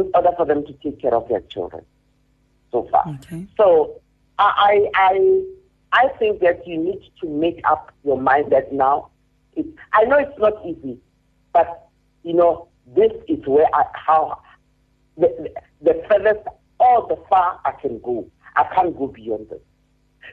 in 0.00 0.10
order 0.14 0.30
for 0.36 0.46
them 0.46 0.64
to 0.66 0.72
take 0.74 1.00
care 1.00 1.14
of 1.14 1.28
their 1.28 1.40
children 1.40 1.84
so 2.72 2.88
far. 2.90 3.08
Okay. 3.08 3.46
So 3.56 4.00
I, 4.38 4.88
I, 4.94 5.42
I 5.92 6.08
think 6.18 6.40
that 6.40 6.66
you 6.66 6.76
need 6.78 7.00
to 7.20 7.28
make 7.28 7.60
up 7.64 7.92
your 8.04 8.20
mind 8.20 8.52
that 8.52 8.72
now, 8.72 9.10
it, 9.54 9.66
I 9.92 10.04
know 10.04 10.18
it's 10.18 10.38
not 10.38 10.54
easy, 10.66 10.98
but 11.52 11.88
you 12.22 12.34
know, 12.34 12.68
this 12.96 13.12
is 13.28 13.46
where 13.46 13.66
I, 13.72 13.84
how, 13.94 14.40
the, 15.16 15.28
the, 15.82 15.92
the 15.92 16.02
furthest 16.08 16.46
or 16.80 17.06
the 17.08 17.16
far 17.28 17.60
I 17.64 17.72
can 17.80 18.00
go. 18.00 18.28
I 18.56 18.64
can't 18.74 18.96
go 18.96 19.08
beyond 19.08 19.48
this. 19.50 19.60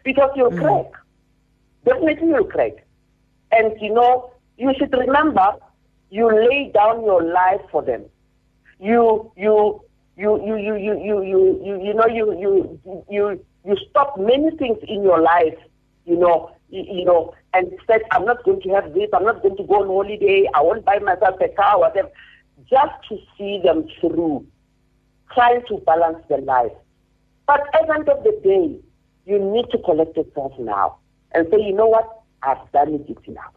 Because 0.04 0.32
you'll 0.36 0.52
mm. 0.52 0.62
crack. 0.62 1.02
Definitely 1.86 2.30
you'll 2.30 2.46
crack. 2.46 2.86
And 3.52 3.74
you 3.82 3.94
know, 3.94 4.32
you 4.58 4.74
should 4.78 4.94
remember 4.94 5.56
you 6.10 6.28
lay 6.28 6.72
down 6.74 7.04
your 7.04 7.24
life 7.24 7.62
for 7.72 7.82
them 7.82 8.06
you 8.82 9.32
you 9.38 9.82
you 10.18 10.44
you 10.46 10.58
you 10.58 10.76
you 10.76 10.96
you 11.00 11.24
you 11.24 11.62
you, 11.64 11.84
you 11.86 11.94
know 11.94 12.08
you 12.08 12.26
you 12.40 13.04
you 13.10 13.46
you 13.64 13.78
stop 13.90 14.18
many 14.18 14.50
things 14.58 14.80
in 14.88 15.04
your 15.04 15.22
life, 15.22 15.58
you 16.06 16.18
know, 16.18 16.52
you, 16.70 16.84
you 16.84 17.06
know, 17.06 17.34
and 17.54 17.72
said, 17.86 18.02
I'm 18.12 18.26
not 18.26 18.44
going 18.44 18.62
to 18.62 18.70
have 18.70 18.94
this, 18.94 19.10
I'm 19.14 19.24
not 19.24 19.44
going 19.44 19.56
to 19.58 19.64
go 19.64 19.82
on 19.82 19.88
holiday, 19.88 20.48
I 20.54 20.62
won't 20.62 20.84
buy 20.84 21.00
myself 21.00 21.40
a 21.40 21.50
car, 21.50 21.80
whatever, 21.80 22.10
just 22.70 22.92
to 23.10 23.18
see 23.38 23.62
them 23.64 23.86
through, 24.00 24.46
trying 25.34 25.64
to 25.68 25.78
balance 25.86 26.24
their 26.28 26.42
life. 26.42 26.72
But 27.46 27.62
at 27.76 27.88
the 27.88 27.94
end 27.94 28.10
of 28.10 28.24
the 28.24 28.40
day, 28.44 28.80
you 29.26 29.40
need 29.40 29.66
to 29.72 29.78
collect 29.80 30.18
yourself 30.18 30.54
now 30.58 30.98
and 31.34 31.48
say, 31.52 31.62
you 31.62 31.74
know 31.74 31.88
what, 31.88 32.22
I've 32.42 32.72
done 32.72 32.96
it, 32.96 33.18
enough. 33.28 33.54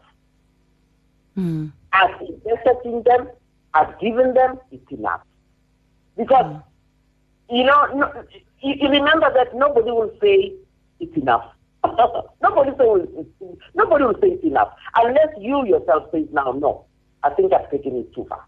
Mm. 1.38 1.72
I've 1.92 2.20
invested 2.20 2.80
in 2.84 3.02
them, 3.04 3.28
I've 3.74 3.98
given 3.98 4.34
them, 4.34 4.58
it's 4.70 4.90
enough. 4.90 5.20
Because, 6.16 6.44
mm. 6.44 6.62
you 7.50 7.64
know, 7.64 7.86
no, 7.94 8.24
you, 8.62 8.74
you, 8.80 8.88
remember 8.88 9.30
that 9.34 9.54
nobody 9.54 9.90
will 9.90 10.12
say 10.22 10.52
it's 11.00 11.16
enough. 11.16 11.44
nobody, 12.42 12.70
say, 12.78 12.84
will, 12.84 13.26
nobody 13.74 14.04
will 14.04 14.18
say 14.20 14.28
it's 14.28 14.44
enough. 14.44 14.72
Unless 14.96 15.34
you 15.38 15.66
yourself 15.66 16.04
say 16.12 16.26
now, 16.32 16.52
no, 16.52 16.84
I 17.24 17.30
think 17.30 17.52
I've 17.52 17.70
taken 17.70 17.96
it 17.96 18.14
too 18.14 18.26
far. 18.28 18.46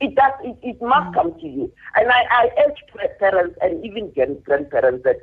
It 0.00 0.14
does. 0.14 0.32
It, 0.44 0.58
it 0.62 0.82
must 0.82 1.10
mm. 1.10 1.14
come 1.14 1.40
to 1.40 1.46
you. 1.46 1.72
And 1.96 2.10
I, 2.10 2.24
I 2.30 2.50
urge 2.66 3.08
parents 3.18 3.56
and 3.62 3.84
even 3.84 4.12
grandparents 4.44 5.04
that, 5.04 5.16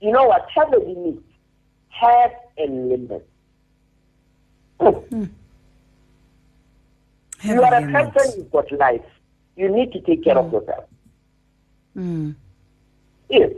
you 0.00 0.10
know 0.10 0.24
what, 0.24 0.48
have 0.54 0.72
a 0.72 0.78
limit. 0.78 1.22
Have 1.90 2.32
a 2.58 2.66
limit. 2.66 3.28
Mm. 4.80 5.30
You 7.42 7.62
are 7.62 7.74
a 7.74 8.10
person, 8.12 8.40
you've 8.40 8.50
got 8.50 8.70
life. 8.72 9.04
You 9.56 9.68
need 9.68 9.92
to 9.92 10.00
take 10.00 10.24
care 10.24 10.36
mm. 10.36 10.46
of 10.46 10.52
yourself. 10.52 10.84
Mm. 11.96 12.34
Yes. 13.28 13.52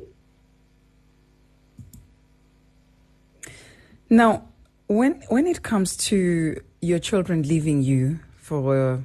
Now, 4.10 4.48
when 4.86 5.22
when 5.28 5.46
it 5.46 5.62
comes 5.62 5.96
to 6.08 6.60
your 6.80 6.98
children 6.98 7.42
leaving 7.42 7.82
you 7.82 8.20
for 8.36 8.94
uh, 8.94 9.00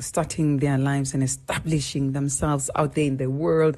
starting 0.00 0.58
their 0.58 0.78
lives 0.78 1.14
and 1.14 1.22
establishing 1.22 2.12
themselves 2.12 2.70
out 2.74 2.94
there 2.94 3.04
in 3.04 3.16
the 3.18 3.30
world, 3.30 3.76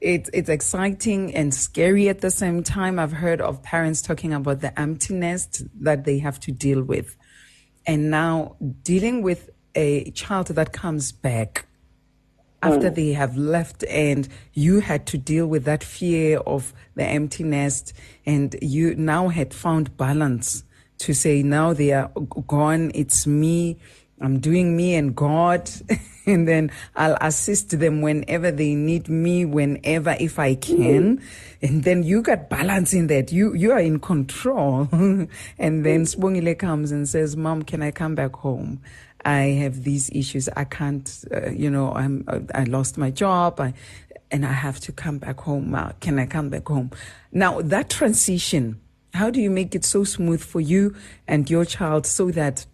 it's 0.00 0.30
it's 0.32 0.48
exciting 0.48 1.34
and 1.34 1.52
scary 1.52 2.08
at 2.08 2.20
the 2.20 2.30
same 2.30 2.62
time. 2.62 2.98
I've 2.98 3.12
heard 3.12 3.40
of 3.40 3.62
parents 3.62 4.02
talking 4.02 4.32
about 4.32 4.60
the 4.60 4.78
emptiness 4.78 5.62
that 5.80 6.04
they 6.04 6.18
have 6.18 6.38
to 6.40 6.52
deal 6.52 6.82
with, 6.82 7.16
and 7.86 8.10
now 8.10 8.56
dealing 8.82 9.22
with 9.22 9.50
a 9.78 10.10
child 10.10 10.48
that 10.48 10.72
comes 10.72 11.12
back 11.12 11.66
after 12.62 12.90
mm. 12.90 12.94
they 12.96 13.12
have 13.12 13.36
left 13.36 13.84
and 13.84 14.28
you 14.52 14.80
had 14.80 15.06
to 15.06 15.16
deal 15.16 15.46
with 15.46 15.64
that 15.64 15.84
fear 15.84 16.38
of 16.38 16.72
the 16.96 17.04
empty 17.04 17.44
nest 17.44 17.92
and 18.26 18.56
you 18.60 18.96
now 18.96 19.28
had 19.28 19.54
found 19.54 19.96
balance 19.96 20.64
to 20.98 21.14
say 21.14 21.44
now 21.44 21.72
they 21.72 21.92
are 21.92 22.08
gone. 22.48 22.90
It's 22.92 23.24
me. 23.24 23.78
I'm 24.20 24.40
doing 24.40 24.76
me 24.76 24.94
and 24.96 25.14
god. 25.14 25.70
And 26.28 26.46
then 26.46 26.70
i'll 26.94 27.16
assist 27.22 27.78
them 27.80 28.02
whenever 28.02 28.50
they 28.50 28.74
need 28.74 29.08
me 29.08 29.46
whenever 29.46 30.14
if 30.20 30.38
i 30.38 30.54
can. 30.56 31.16
Mm. 31.16 31.22
and 31.62 31.84
then 31.84 32.02
you 32.02 32.20
got 32.20 32.50
balance 32.50 32.92
in 32.92 33.06
that. 33.06 33.32
You 33.32 33.54
you 33.54 33.72
are 33.72 33.80
in 33.80 33.98
control. 33.98 34.88
And 35.58 35.86
then 35.86 36.04
Sbongile 36.04 36.58
comes 36.58 36.92
and 36.92 37.08
says 37.08 37.34
mom 37.34 37.62
can 37.62 37.80
i 37.80 37.90
come 37.90 38.14
back 38.14 38.36
home 38.36 38.82
I 39.28 39.58
have 39.62 39.84
these 39.84 40.08
issues. 40.10 40.48
I 40.56 40.64
can't, 40.64 41.24
uh, 41.30 41.50
you 41.50 41.68
know, 41.68 41.92
I'm, 41.92 42.24
I 42.54 42.64
lost 42.64 42.96
my 42.96 43.10
job. 43.10 43.60
I, 43.60 43.74
and 44.30 44.46
I 44.46 44.52
have 44.52 44.80
to 44.80 44.92
come 44.92 45.18
back 45.18 45.40
home. 45.40 45.74
Uh, 45.74 45.92
can 46.00 46.18
I 46.18 46.24
come 46.24 46.48
back 46.48 46.66
home? 46.66 46.90
Now, 47.30 47.60
that 47.60 47.90
transition, 47.90 48.80
how 49.12 49.28
do 49.28 49.38
you 49.40 49.50
make 49.50 49.74
it 49.74 49.84
so 49.84 50.04
smooth 50.04 50.42
for 50.42 50.62
you 50.62 50.94
and 51.26 51.50
your 51.50 51.66
child 51.66 52.06
so 52.06 52.30
that 52.30 52.64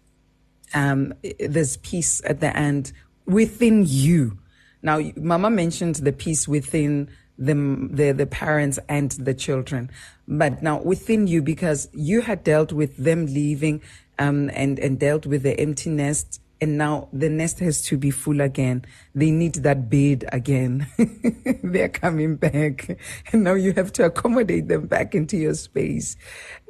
um, 0.74 1.14
there's 1.40 1.76
peace 1.78 2.22
at 2.24 2.38
the 2.38 2.56
end 2.56 2.92
within 3.26 3.84
you? 3.84 4.38
Now, 4.80 5.00
Mama 5.16 5.50
mentioned 5.50 5.96
the 5.96 6.12
peace 6.12 6.46
within 6.46 7.08
the, 7.36 7.54
the, 7.90 8.12
the 8.12 8.26
parents 8.26 8.78
and 8.88 9.10
the 9.10 9.34
children, 9.34 9.90
but 10.28 10.62
now 10.62 10.80
within 10.82 11.26
you, 11.26 11.42
because 11.42 11.88
you 11.92 12.20
had 12.20 12.44
dealt 12.44 12.72
with 12.72 12.96
them 12.96 13.26
leaving 13.26 13.82
um, 14.20 14.50
and, 14.54 14.78
and 14.78 15.00
dealt 15.00 15.26
with 15.26 15.42
the 15.42 15.58
empty 15.58 15.90
nest 15.90 16.40
and 16.60 16.78
now 16.78 17.08
the 17.12 17.28
nest 17.28 17.58
has 17.60 17.82
to 17.82 17.96
be 17.96 18.10
full 18.10 18.40
again. 18.40 18.84
They 19.14 19.30
need 19.30 19.54
that 19.56 19.90
bed 19.90 20.24
again. 20.32 20.86
They're 21.62 21.88
coming 21.88 22.36
back, 22.36 22.98
and 23.32 23.44
now 23.44 23.54
you 23.54 23.72
have 23.74 23.92
to 23.94 24.06
accommodate 24.06 24.68
them 24.68 24.86
back 24.86 25.14
into 25.14 25.36
your 25.36 25.54
space. 25.54 26.16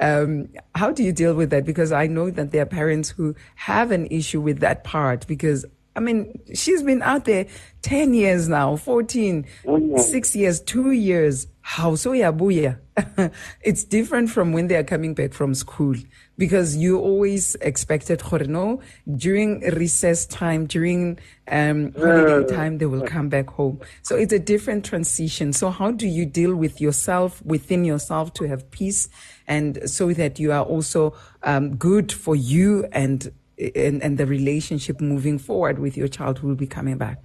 Um, 0.00 0.48
how 0.74 0.90
do 0.90 1.02
you 1.02 1.12
deal 1.12 1.34
with 1.34 1.50
that? 1.50 1.64
Because 1.64 1.92
I 1.92 2.06
know 2.06 2.30
that 2.30 2.50
there 2.50 2.62
are 2.62 2.66
parents 2.66 3.10
who 3.10 3.34
have 3.56 3.90
an 3.90 4.06
issue 4.06 4.40
with 4.40 4.60
that 4.60 4.84
part 4.84 5.26
because 5.26 5.64
I 5.96 6.00
mean, 6.00 6.40
she's 6.54 6.82
been 6.82 7.02
out 7.02 7.24
there 7.24 7.46
10 7.82 8.14
years 8.14 8.48
now, 8.48 8.76
14, 8.76 9.46
mm-hmm. 9.64 9.98
six 9.98 10.34
years, 10.34 10.60
two 10.60 10.90
years. 10.90 11.46
How 11.60 11.94
so, 11.94 12.10
yabuya? 12.10 12.78
it's 13.62 13.84
different 13.84 14.30
from 14.30 14.52
when 14.52 14.66
they 14.66 14.76
are 14.76 14.84
coming 14.84 15.14
back 15.14 15.32
from 15.32 15.54
school 15.54 15.94
because 16.36 16.76
you 16.76 16.98
always 16.98 17.54
expected, 17.56 18.22
no, 18.48 18.80
during 19.16 19.60
recess 19.60 20.26
time, 20.26 20.66
during 20.66 21.18
um, 21.48 21.92
holiday 21.92 22.46
time, 22.46 22.78
they 22.78 22.86
will 22.86 23.06
come 23.06 23.28
back 23.28 23.50
home. 23.50 23.80
So 24.02 24.16
it's 24.16 24.32
a 24.32 24.38
different 24.38 24.84
transition. 24.84 25.52
So 25.52 25.70
how 25.70 25.92
do 25.92 26.08
you 26.08 26.26
deal 26.26 26.56
with 26.56 26.80
yourself, 26.80 27.44
within 27.44 27.84
yourself 27.84 28.32
to 28.34 28.48
have 28.48 28.70
peace 28.70 29.08
and 29.46 29.88
so 29.88 30.12
that 30.12 30.38
you 30.38 30.52
are 30.52 30.64
also 30.64 31.14
um, 31.42 31.76
good 31.76 32.12
for 32.12 32.34
you 32.34 32.86
and 32.92 33.30
and, 33.56 34.02
and 34.02 34.18
the 34.18 34.26
relationship 34.26 35.00
moving 35.00 35.38
forward 35.38 35.78
with 35.78 35.96
your 35.96 36.08
child 36.08 36.38
who 36.38 36.48
will 36.48 36.56
be 36.56 36.66
coming 36.66 36.98
back? 36.98 37.20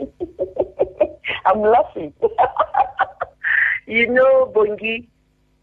I'm 1.46 1.60
laughing. 1.60 2.12
you 3.86 4.08
know, 4.08 4.52
Bongi, 4.54 5.06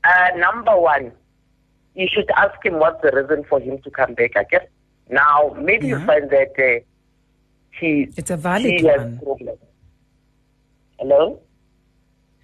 uh, 0.04 0.30
number 0.38 0.80
one, 0.80 1.12
you 1.96 2.08
should 2.12 2.30
ask 2.36 2.64
him 2.64 2.80
what's 2.80 3.02
the 3.02 3.12
reason 3.12 3.46
for 3.50 3.60
him 3.60 3.80
to 3.84 3.90
come 3.90 4.14
back. 4.14 4.32
I 4.36 4.44
guess 4.44 4.66
now 5.10 5.56
maybe 5.60 5.88
yeah. 5.88 6.00
you 6.00 6.06
find 6.06 6.30
that 6.30 6.54
uh, 6.60 6.84
he 7.80 8.08
it's 8.16 8.30
a 8.32 8.38
valid 8.38 8.84
one. 8.84 9.20
Problem. 9.20 9.58
Hello. 11.00 11.42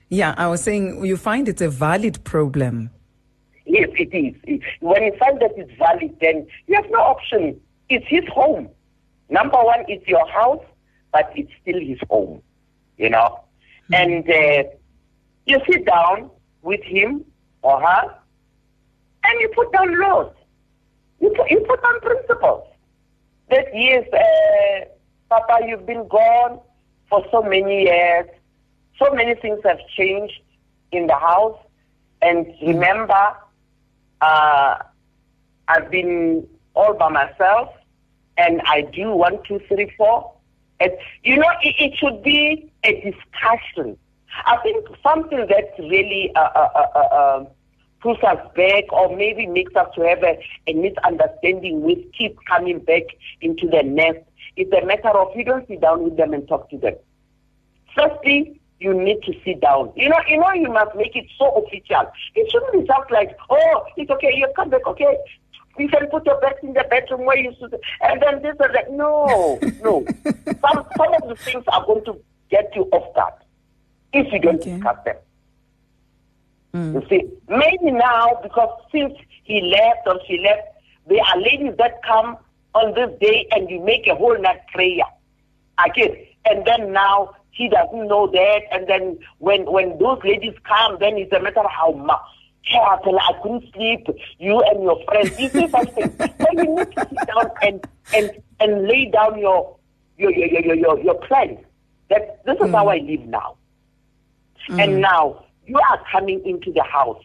Yeah, 0.09 0.35
I 0.37 0.47
was 0.47 0.61
saying 0.61 1.05
you 1.05 1.15
find 1.15 1.47
it's 1.47 1.61
a 1.61 1.69
valid 1.69 2.23
problem. 2.23 2.89
Yes, 3.65 3.89
it 3.93 4.13
is. 4.13 4.61
When 4.81 5.03
you 5.03 5.15
find 5.17 5.39
that 5.41 5.51
it's 5.55 5.71
valid, 5.77 6.17
then 6.19 6.47
you 6.67 6.75
have 6.75 6.89
no 6.89 6.99
option. 6.99 7.59
It's 7.89 8.05
his 8.07 8.27
home. 8.27 8.69
Number 9.29 9.57
one, 9.57 9.85
it's 9.87 10.05
your 10.07 10.27
house, 10.27 10.63
but 11.13 11.31
it's 11.35 11.51
still 11.61 11.79
his 11.79 11.99
home, 12.09 12.41
you 12.97 13.09
know. 13.09 13.39
Mm-hmm. 13.89 13.93
And 13.93 14.29
uh, 14.29 14.69
you 15.45 15.59
sit 15.69 15.85
down 15.85 16.29
with 16.61 16.81
him 16.83 17.23
or 17.61 17.79
her, 17.79 18.15
and 19.23 19.41
you 19.41 19.49
put 19.55 19.71
down 19.71 19.99
laws. 19.99 20.33
You 21.19 21.33
put, 21.35 21.49
you 21.51 21.59
put 21.67 21.81
down 21.81 21.99
principles. 22.01 22.67
That 23.49 23.65
yes, 23.73 24.07
uh, 24.13 24.85
Papa, 25.29 25.65
you've 25.67 25.85
been 25.85 26.07
gone 26.07 26.59
for 27.09 27.25
so 27.31 27.41
many 27.41 27.83
years. 27.83 28.27
So 28.97 29.11
many 29.13 29.35
things 29.35 29.59
have 29.63 29.79
changed 29.95 30.39
in 30.91 31.07
the 31.07 31.15
house. 31.15 31.57
And 32.21 32.47
remember, 32.61 33.35
uh, 34.21 34.77
I've 35.67 35.89
been 35.89 36.47
all 36.73 36.93
by 36.93 37.09
myself, 37.09 37.69
and 38.37 38.61
I 38.65 38.81
do 38.81 39.11
one, 39.11 39.39
two, 39.47 39.59
three, 39.67 39.91
four. 39.97 40.33
And, 40.79 40.91
you 41.23 41.37
know, 41.37 41.49
it, 41.61 41.75
it 41.79 41.97
should 41.97 42.23
be 42.23 42.71
a 42.83 42.93
discussion. 43.01 43.97
I 44.45 44.57
think 44.57 44.85
something 45.03 45.45
that 45.47 45.73
really 45.77 46.31
uh, 46.35 46.39
uh, 46.39 47.45
pulls 48.01 48.21
us 48.23 48.39
back 48.55 48.91
or 48.91 49.15
maybe 49.15 49.47
makes 49.47 49.75
us 49.75 49.87
to 49.95 50.01
have 50.01 50.23
a, 50.23 50.39
a 50.67 50.73
misunderstanding 50.73 51.81
with 51.81 51.99
keep 52.17 52.37
coming 52.47 52.79
back 52.79 53.03
into 53.41 53.67
the 53.67 53.83
nest 53.83 54.19
is 54.57 54.67
a 54.71 54.85
matter 54.85 55.09
of 55.09 55.35
you 55.35 55.43
don't 55.45 55.67
sit 55.67 55.81
down 55.81 56.03
with 56.03 56.17
them 56.17 56.33
and 56.33 56.47
talk 56.47 56.69
to 56.69 56.77
them. 56.77 56.95
Firstly, 57.95 58.59
you 58.79 58.93
need 58.93 59.21
to 59.23 59.33
sit 59.45 59.61
down. 59.61 59.93
You 59.95 60.09
know, 60.09 60.17
you 60.27 60.37
know, 60.37 60.51
you 60.53 60.69
must 60.69 60.95
make 60.95 61.15
it 61.15 61.27
so 61.37 61.51
official. 61.51 62.11
It 62.35 62.51
shouldn't 62.51 62.73
be 62.73 62.79
just 62.79 63.11
like, 63.11 63.37
oh, 63.49 63.85
it's 63.95 64.09
okay, 64.11 64.33
you 64.35 64.47
come 64.55 64.69
back, 64.69 64.85
okay. 64.87 65.17
You 65.77 65.87
can 65.87 66.07
put 66.07 66.25
your 66.25 66.39
bed 66.41 66.55
in 66.63 66.73
the 66.73 66.85
bedroom 66.89 67.25
where 67.25 67.37
you 67.37 67.53
should, 67.57 67.73
and 68.01 68.21
then 68.21 68.41
this 68.41 68.55
and 68.59 68.75
that. 68.75 68.91
No, 68.91 69.57
no. 69.81 70.05
some 70.25 70.85
some 70.97 71.13
of 71.13 71.29
the 71.29 71.35
things 71.37 71.63
are 71.71 71.85
going 71.85 72.03
to 72.05 72.19
get 72.49 72.71
you 72.75 72.83
off 72.91 73.15
guard 73.15 73.33
if 74.11 74.31
you 74.33 74.39
don't 74.39 74.59
okay. 74.59 74.73
discuss 74.73 74.97
them. 75.05 75.15
Mm. 76.73 76.93
You 76.93 77.07
see, 77.09 77.29
maybe 77.49 77.91
now 77.91 78.39
because 78.41 78.69
since 78.91 79.13
he 79.43 79.61
left 79.61 80.07
or 80.07 80.19
she 80.27 80.39
left, 80.39 80.67
there 81.07 81.21
are 81.23 81.39
ladies 81.39 81.75
that 81.77 82.01
come 82.03 82.37
on 82.73 82.93
this 82.93 83.09
day 83.19 83.47
and 83.51 83.69
you 83.69 83.81
make 83.81 84.07
a 84.07 84.15
whole 84.15 84.39
night 84.39 84.61
prayer. 84.73 85.03
Again, 85.85 86.15
and 86.45 86.65
then 86.65 86.93
now 86.93 87.35
he 87.51 87.67
doesn't 87.69 88.07
know 88.07 88.27
that. 88.27 88.61
And 88.71 88.87
then 88.87 89.19
when 89.39 89.69
when 89.71 89.97
those 89.99 90.19
ladies 90.23 90.55
come, 90.63 90.97
then 90.99 91.17
it's 91.17 91.31
a 91.33 91.39
matter 91.39 91.59
of 91.59 91.71
how 91.71 91.91
much. 91.91 92.19
Careful, 92.71 93.17
I 93.17 93.33
couldn't 93.41 93.73
sleep. 93.73 94.07
You 94.37 94.61
and 94.61 94.83
your 94.83 95.03
friends. 95.05 95.37
You 95.39 95.49
see 95.49 95.67
something. 95.67 96.15
so 96.19 96.45
you 96.51 96.75
need 96.75 96.91
to 96.95 97.07
sit 97.09 97.27
down 97.27 97.51
and 97.63 97.87
and 98.13 98.31
and 98.59 98.87
lay 98.87 99.09
down 99.09 99.39
your 99.39 99.75
your 100.17 100.31
your 100.31 100.61
your 100.61 100.75
your, 100.75 100.99
your 100.99 101.15
plan. 101.15 101.57
That 102.09 102.45
this 102.45 102.55
is 102.55 102.67
mm. 102.67 102.71
how 102.71 102.87
I 102.87 102.97
live 102.97 103.21
now. 103.21 103.57
Mm. 104.69 104.83
And 104.83 105.01
now 105.01 105.43
you 105.71 105.79
are 105.89 105.99
coming 106.11 106.45
into 106.45 106.71
the 106.73 106.83
house, 106.83 107.23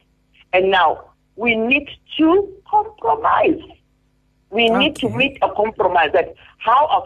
and 0.53 0.71
now 0.71 1.11
we 1.35 1.57
need 1.57 1.89
to 2.19 2.29
compromise. 2.71 3.61
We 4.51 4.71
okay. 4.71 4.79
need 4.79 4.97
to 4.97 5.09
meet 5.11 5.39
a 5.43 5.51
compromise. 5.51 6.11
That 6.13 6.35
how 6.59 7.05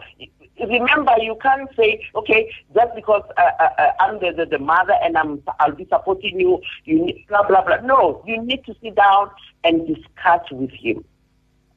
remember, 0.59 1.13
you 1.19 1.35
can't 1.41 1.69
say, 1.75 2.05
okay, 2.15 2.51
just 2.75 2.95
because 2.95 3.23
uh, 3.37 3.41
uh, 3.59 3.69
uh, 3.77 3.91
I'm 3.99 4.19
the, 4.19 4.31
the, 4.31 4.45
the, 4.45 4.59
mother 4.59 4.93
and 5.03 5.17
I'm, 5.17 5.41
I'll 5.59 5.73
be 5.73 5.85
supporting 5.85 6.39
you, 6.39 6.61
you 6.85 7.05
need 7.05 7.25
blah, 7.27 7.47
blah, 7.47 7.63
blah. 7.63 7.77
No, 7.77 8.23
you 8.27 8.41
need 8.41 8.63
to 8.65 8.75
sit 8.81 8.95
down 8.95 9.31
and 9.63 9.87
discuss 9.87 10.41
with 10.51 10.71
him 10.71 11.03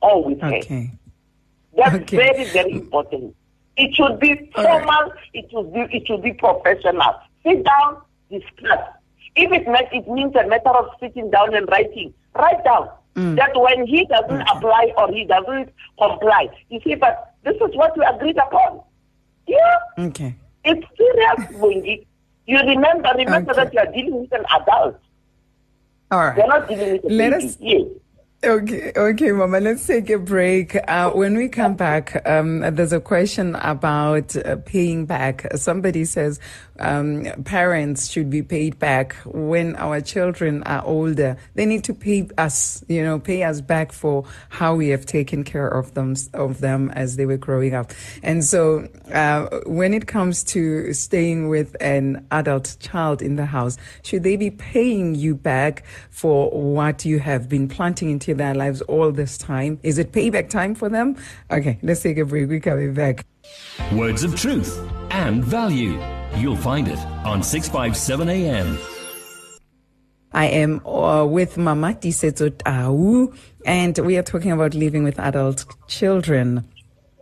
or 0.02 0.24
with 0.24 0.42
okay. 0.42 0.62
her. 0.68 0.86
That's 1.76 2.02
okay. 2.02 2.16
very, 2.16 2.44
very 2.50 2.72
important. 2.72 3.34
It 3.76 3.94
should 3.94 4.20
be 4.20 4.50
formal, 4.54 4.86
right. 4.86 5.10
it, 5.32 5.50
should 5.50 5.72
be, 5.72 5.80
it 5.96 6.06
should 6.06 6.22
be 6.22 6.32
professional. 6.32 7.14
Sit 7.42 7.64
down, 7.64 8.02
discuss. 8.30 8.80
If 9.36 9.50
it, 9.52 9.66
means 9.66 9.88
it 9.92 10.08
means 10.08 10.34
a 10.36 10.46
matter 10.46 10.70
of 10.70 10.90
sitting 11.00 11.30
down 11.30 11.54
and 11.54 11.68
writing, 11.68 12.14
write 12.34 12.62
down. 12.64 12.88
Mm. 13.16 13.36
That 13.36 13.50
when 13.54 13.86
he 13.86 14.04
doesn't 14.06 14.42
okay. 14.42 14.50
apply 14.56 14.92
or 14.96 15.12
he 15.12 15.24
doesn't 15.24 15.70
comply, 15.98 16.48
you 16.68 16.80
see, 16.84 16.94
but 16.94 17.34
this 17.44 17.54
is 17.54 17.76
what 17.76 17.96
we 17.96 18.04
agreed 18.04 18.36
upon. 18.38 18.80
Yeah. 19.46 19.76
Okay. 19.98 20.34
It's 20.64 20.86
serious, 20.96 21.50
Wendy. 21.60 22.06
You 22.46 22.58
remember, 22.58 23.10
remember 23.16 23.52
okay. 23.52 23.64
that 23.64 23.74
you 23.74 23.80
are 23.80 23.86
dealing 23.86 24.20
with 24.20 24.32
an 24.32 24.44
adult. 24.54 24.98
All 26.10 26.20
right. 26.20 26.36
You're 26.36 26.46
not 26.46 26.68
dealing 26.68 26.92
with 26.92 27.04
a 27.04 27.08
Let 27.08 27.30
baby. 27.32 27.44
Us, 27.44 27.56
yes. 27.60 27.82
Okay, 28.44 28.92
okay, 28.94 29.32
Mama, 29.32 29.58
let's 29.58 29.86
take 29.86 30.10
a 30.10 30.18
break. 30.18 30.76
Uh, 30.86 31.10
when 31.12 31.34
we 31.34 31.48
come 31.48 31.76
back, 31.76 32.20
um, 32.28 32.60
there's 32.60 32.92
a 32.92 33.00
question 33.00 33.54
about 33.54 34.36
uh, 34.36 34.56
paying 34.66 35.06
back. 35.06 35.46
Somebody 35.54 36.04
says 36.04 36.40
um, 36.78 37.24
parents 37.44 38.10
should 38.10 38.28
be 38.28 38.42
paid 38.42 38.78
back 38.78 39.14
when 39.24 39.76
our 39.76 40.02
children 40.02 40.62
are 40.64 40.84
older. 40.84 41.38
They 41.54 41.64
need 41.64 41.84
to 41.84 41.94
pay 41.94 42.28
us, 42.36 42.84
you 42.86 43.02
know, 43.02 43.18
pay 43.18 43.44
us 43.44 43.62
back 43.62 43.92
for 43.92 44.24
how 44.50 44.74
we 44.74 44.88
have 44.88 45.06
taken 45.06 45.42
care 45.42 45.68
of 45.68 45.94
them, 45.94 46.14
of 46.34 46.60
them 46.60 46.90
as 46.90 47.16
they 47.16 47.24
were 47.24 47.38
growing 47.38 47.74
up. 47.74 47.92
And 48.22 48.44
so, 48.44 48.88
uh, 49.10 49.60
when 49.64 49.94
it 49.94 50.06
comes 50.06 50.44
to 50.44 50.92
staying 50.92 51.48
with 51.48 51.76
an 51.80 52.26
adult 52.30 52.76
child 52.80 53.22
in 53.22 53.36
the 53.36 53.46
house, 53.46 53.78
should 54.02 54.22
they 54.22 54.36
be 54.36 54.50
paying 54.50 55.14
you 55.14 55.34
back 55.34 55.84
for 56.10 56.50
what 56.50 57.06
you 57.06 57.20
have 57.20 57.48
been 57.48 57.68
planting 57.68 58.10
into 58.10 58.33
their 58.34 58.54
lives 58.54 58.82
all 58.82 59.10
this 59.12 59.38
time. 59.38 59.78
Is 59.82 59.98
it 59.98 60.12
payback 60.12 60.50
time 60.50 60.74
for 60.74 60.88
them? 60.88 61.16
Okay, 61.50 61.78
let's 61.82 62.02
take 62.02 62.18
a 62.18 62.24
break. 62.24 62.48
We're 62.48 62.60
coming 62.60 62.94
back. 62.94 63.24
Words 63.92 64.24
of 64.24 64.36
truth 64.36 64.78
and 65.10 65.44
value. 65.44 66.00
You'll 66.36 66.56
find 66.56 66.88
it 66.88 66.98
on 67.24 67.42
657 67.42 68.28
AM. 68.28 68.78
I 70.32 70.46
am 70.46 70.84
uh, 70.84 71.24
with 71.24 71.56
Mama 71.56 71.94
Tiisetso 71.94 72.58
Tau, 72.58 73.32
and 73.64 73.96
we 73.98 74.16
are 74.16 74.22
talking 74.22 74.50
about 74.50 74.74
living 74.74 75.04
with 75.04 75.20
adult 75.20 75.64
children 75.86 76.68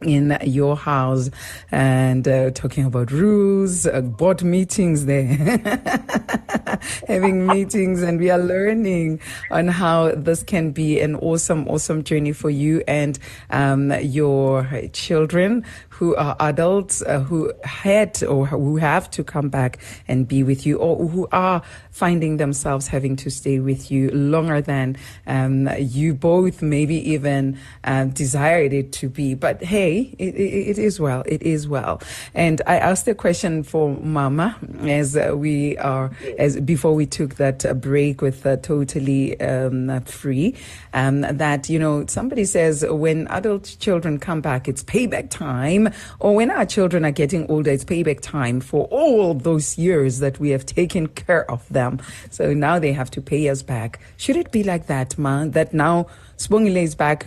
in 0.03 0.37
your 0.43 0.77
house 0.77 1.31
and 1.71 2.27
uh, 2.27 2.51
talking 2.51 2.85
about 2.85 3.11
rules, 3.11 3.87
uh, 3.87 4.01
board 4.01 4.43
meetings 4.43 5.07
there. 5.07 5.27
having 7.07 7.47
meetings, 7.47 8.03
and 8.03 8.19
we 8.19 8.31
are 8.31 8.39
learning 8.39 9.21
on 9.51 9.69
how 9.69 10.11
this 10.13 10.43
can 10.43 10.73
be 10.73 11.01
an 11.01 11.15
awesome, 11.17 11.69
awesome 11.69 12.03
journey 12.05 12.33
for 12.33 12.51
you 12.51 12.83
and 12.87 13.19
um, 13.51 13.93
your 14.01 14.69
children 14.93 15.65
who 16.03 16.17
are 16.17 16.35
adults 16.41 17.01
uh, 17.03 17.21
who 17.21 17.53
had 17.63 18.25
or 18.25 18.45
who 18.45 18.77
have 18.77 19.09
to 19.09 19.23
come 19.23 19.49
back 19.49 19.79
and 20.09 20.27
be 20.27 20.43
with 20.43 20.67
you, 20.67 20.77
or 20.79 21.07
who 21.07 21.29
are 21.31 21.63
finding 21.93 22.39
themselves 22.39 22.89
having 22.89 23.15
to 23.15 23.31
stay 23.31 23.61
with 23.61 23.89
you 23.89 24.11
longer 24.11 24.61
than 24.61 24.97
um, 25.29 25.69
you 25.79 26.13
both 26.13 26.61
maybe 26.61 26.97
even 27.09 27.57
uh, 27.85 28.05
desired 28.07 28.73
it 28.73 28.91
to 28.91 29.09
be. 29.09 29.35
But 29.35 29.63
hey, 29.63 30.13
it, 30.19 30.35
it, 30.35 30.71
it 30.71 30.79
is 30.79 30.99
well. 30.99 31.23
It 31.25 31.41
is 31.41 31.69
well. 31.69 32.03
And 32.35 32.61
I 32.67 32.79
asked 32.79 33.07
a 33.07 33.15
question 33.15 33.63
for 33.63 33.97
Mama 33.99 34.57
as 34.81 35.17
we 35.35 35.79
are 35.79 36.11
as 36.37 36.59
before 36.59 36.97
we 36.97 37.07
took 37.07 37.37
that 37.37 37.81
break 37.81 38.23
with 38.23 38.45
uh, 38.45 38.57
totally 38.57 39.41
um, 39.41 40.01
free. 40.01 40.57
Um, 40.95 41.21
that 41.21 41.69
you 41.71 41.79
know 41.79 42.07
somebody 42.07 42.45
says 42.45 42.85
when 42.89 43.29
adult 43.29 43.77
children 43.79 44.19
come 44.19 44.41
back, 44.41 44.67
it's 44.67 44.83
payback 44.83 45.31
time 45.31 45.53
time, 45.83 45.92
or 46.21 46.35
when 46.35 46.51
our 46.51 46.67
children 46.67 47.05
are 47.05 47.11
getting 47.11 47.47
older, 47.51 47.71
it's 47.71 47.85
payback 47.85 48.21
time 48.21 48.61
for 48.61 48.85
all 48.87 49.35
those 49.35 49.79
years 49.79 50.19
that 50.19 50.39
we 50.39 50.51
have 50.51 50.67
taken 50.67 51.09
care 51.09 51.51
of 51.51 51.69
them. 51.69 52.01
So 52.31 52.53
now 52.53 52.79
they 52.79 52.93
have 52.93 53.11
to 53.13 53.21
pay 53.21 53.49
us 53.49 53.63
back. 53.63 54.01
Should 54.17 54.37
it 54.37 54.53
be 54.53 54.63
like 54.63 54.87
that, 54.87 55.19
ma? 55.19 55.47
That 55.47 55.75
now 55.75 56.07
Sbongile 56.39 56.83
is 56.83 56.95
back, 56.95 57.27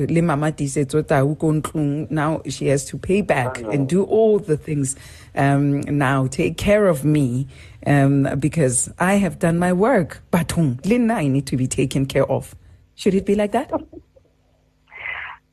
now 2.10 2.42
she 2.50 2.68
has 2.68 2.86
to 2.86 2.98
pay 2.98 3.22
back 3.22 3.60
and 3.60 3.88
do 3.88 4.04
all 4.04 4.40
the 4.40 4.58
things 4.58 4.96
um, 5.36 5.82
now, 5.82 6.28
take 6.28 6.58
care 6.58 6.88
of 6.88 7.06
me 7.06 7.48
um, 7.86 8.28
because 8.40 8.92
I 9.00 9.16
have 9.16 9.40
done 9.40 9.60
my 9.60 9.74
work. 9.74 10.22
But 10.32 10.58
Lina, 10.58 11.14
I 11.14 11.28
need 11.28 11.48
to 11.48 11.58
be 11.58 11.68
taken 11.68 12.06
care 12.06 12.30
of. 12.30 12.56
Should 12.96 13.14
it 13.14 13.26
be 13.26 13.36
like 13.36 13.52
that? 13.52 13.72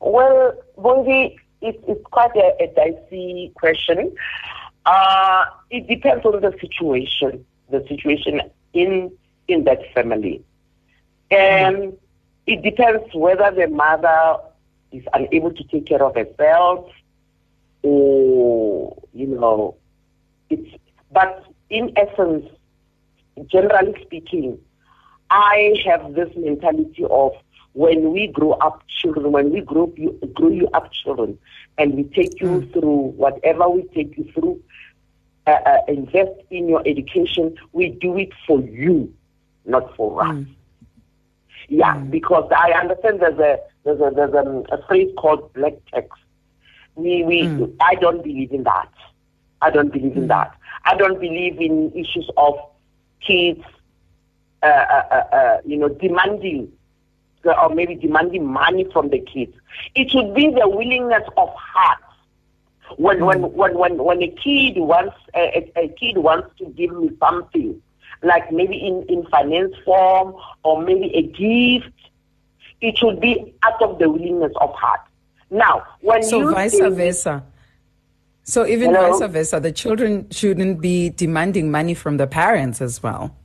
Well, 0.05 0.55
Bongi, 0.77 1.37
it, 1.63 1.83
it's 1.87 2.05
quite 2.11 2.35
a, 2.37 2.53
a 2.61 2.67
dicey 2.75 3.53
question. 3.57 4.15
Uh, 4.85 5.45
it 5.71 5.87
depends 5.87 6.25
on 6.27 6.41
the 6.41 6.53
situation, 6.61 7.45
the 7.71 7.85
situation 7.89 8.41
in 8.73 9.13
in 9.49 9.65
that 9.65 9.79
family, 9.95 10.43
and 11.31 11.97
it 12.47 12.63
depends 12.63 13.03
whether 13.15 13.51
the 13.53 13.69
mother 13.69 14.37
is 14.91 15.05
unable 15.15 15.53
to 15.53 15.65
take 15.65 15.87
care 15.87 16.03
of 16.03 16.15
herself, 16.15 16.91
or 17.83 18.97
you 19.15 19.27
know, 19.27 19.77
it's. 20.51 20.69
But 21.13 21.45
in 21.71 21.93
essence, 21.97 22.47
generally 23.47 23.95
speaking, 24.03 24.59
I 25.31 25.75
have 25.87 26.15
this 26.15 26.29
mentality 26.37 27.05
of 27.09 27.33
when 27.75 28.13
we 28.13 28.27
grow 28.27 28.53
up 28.53 28.83
children, 28.89 29.33
when 29.33 29.51
we 29.51 29.61
grow 29.61 29.93
you, 29.97 30.19
grow 30.35 30.51
you 30.51 30.69
up 30.75 30.93
children, 30.93 31.39
and 31.79 31.95
we 31.95 32.05
take 32.05 32.41
you 32.41 32.49
mm. 32.49 32.73
through 32.73 33.13
whatever 33.17 33.69
we 33.69 33.83
take 33.95 34.17
you 34.17 34.31
through, 34.35 34.63
uh, 35.47 35.51
uh, 35.51 35.79
invest 35.89 36.33
in 36.51 36.69
your 36.69 36.83
education, 36.87 37.57
we 37.73 37.89
do 37.89 38.17
it 38.19 38.31
for 38.47 38.61
you, 38.61 39.13
not 39.65 39.95
for 39.97 40.23
us. 40.23 40.35
Mm. 40.35 40.47
Yeah, 41.69 41.95
mm. 41.97 42.11
because 42.11 42.51
I 42.57 42.73
understand 42.73 43.21
there's 43.21 43.39
a 43.39 43.59
there's 43.85 44.01
a 44.01 44.13
there's 44.15 44.35
a, 44.35 44.63
a 44.75 44.87
phrase 44.87 45.11
called 45.17 45.53
black 45.55 45.75
tax. 45.93 46.09
We 46.95 47.25
we 47.25 47.43
mm. 47.43 47.75
I 47.81 47.95
don't 47.97 48.23
believe 48.23 48.53
in 48.53 48.65
that. 48.65 48.93
I 49.63 49.71
don't 49.71 49.93
believe 49.93 50.17
in 50.17 50.25
mm. 50.25 50.29
that. 50.29 50.55
I 50.85 50.97
don't 50.97 51.19
believe 51.21 51.61
in 51.61 51.91
issues 51.93 52.29
of 52.37 52.55
kids, 53.27 53.63
uh, 54.63 54.67
uh, 54.67 55.05
uh, 55.11 55.35
uh 55.35 55.61
you 55.65 55.79
know, 55.79 55.89
demanding 55.89 56.71
or 57.45 57.75
maybe 57.75 57.95
demanding 57.95 58.47
money 58.47 58.87
from 58.93 59.11
the 59.11 59.19
kids. 59.19 59.55
It 59.95 60.11
should 60.11 60.35
be 60.35 60.51
the 60.51 60.69
willingness 60.69 61.25
of 61.37 61.49
heart. 61.55 61.99
When 62.97 63.19
mm. 63.19 63.27
when 63.27 63.53
when 63.53 63.79
when 63.79 64.05
when 64.05 64.23
a 64.23 64.29
kid 64.29 64.79
wants 64.79 65.17
a, 65.35 65.71
a, 65.77 65.89
kid 65.89 66.19
wants 66.19 66.57
to 66.59 66.67
give 66.67 66.93
me 66.93 67.11
something, 67.19 67.81
like 68.23 68.53
maybe 68.53 68.77
in 68.77 69.05
in 69.09 69.27
finance 69.27 69.75
form 69.85 70.35
or 70.63 70.83
maybe 70.83 71.15
a 71.17 71.23
gift, 71.23 71.95
it 72.81 72.99
should 72.99 73.21
be 73.21 73.55
out 73.63 73.81
of 73.83 73.99
the 73.99 74.11
willingness 74.11 74.53
of 74.61 74.73
heart. 74.75 75.01
Now, 75.51 75.85
when 76.01 76.23
so 76.23 76.41
you 76.41 76.55
vice 76.55 76.79
versa. 76.79 77.45
So 78.45 78.67
even 78.67 78.93
Hello? 78.93 79.19
vice 79.19 79.31
versa, 79.31 79.61
the 79.61 79.71
children 79.71 80.29
shouldn't 80.31 80.81
be 80.81 81.11
demanding 81.11 81.71
money 81.71 81.95
from 81.95 82.17
the 82.17 82.27
parents 82.27 82.81
as 82.81 83.03
well. 83.03 83.37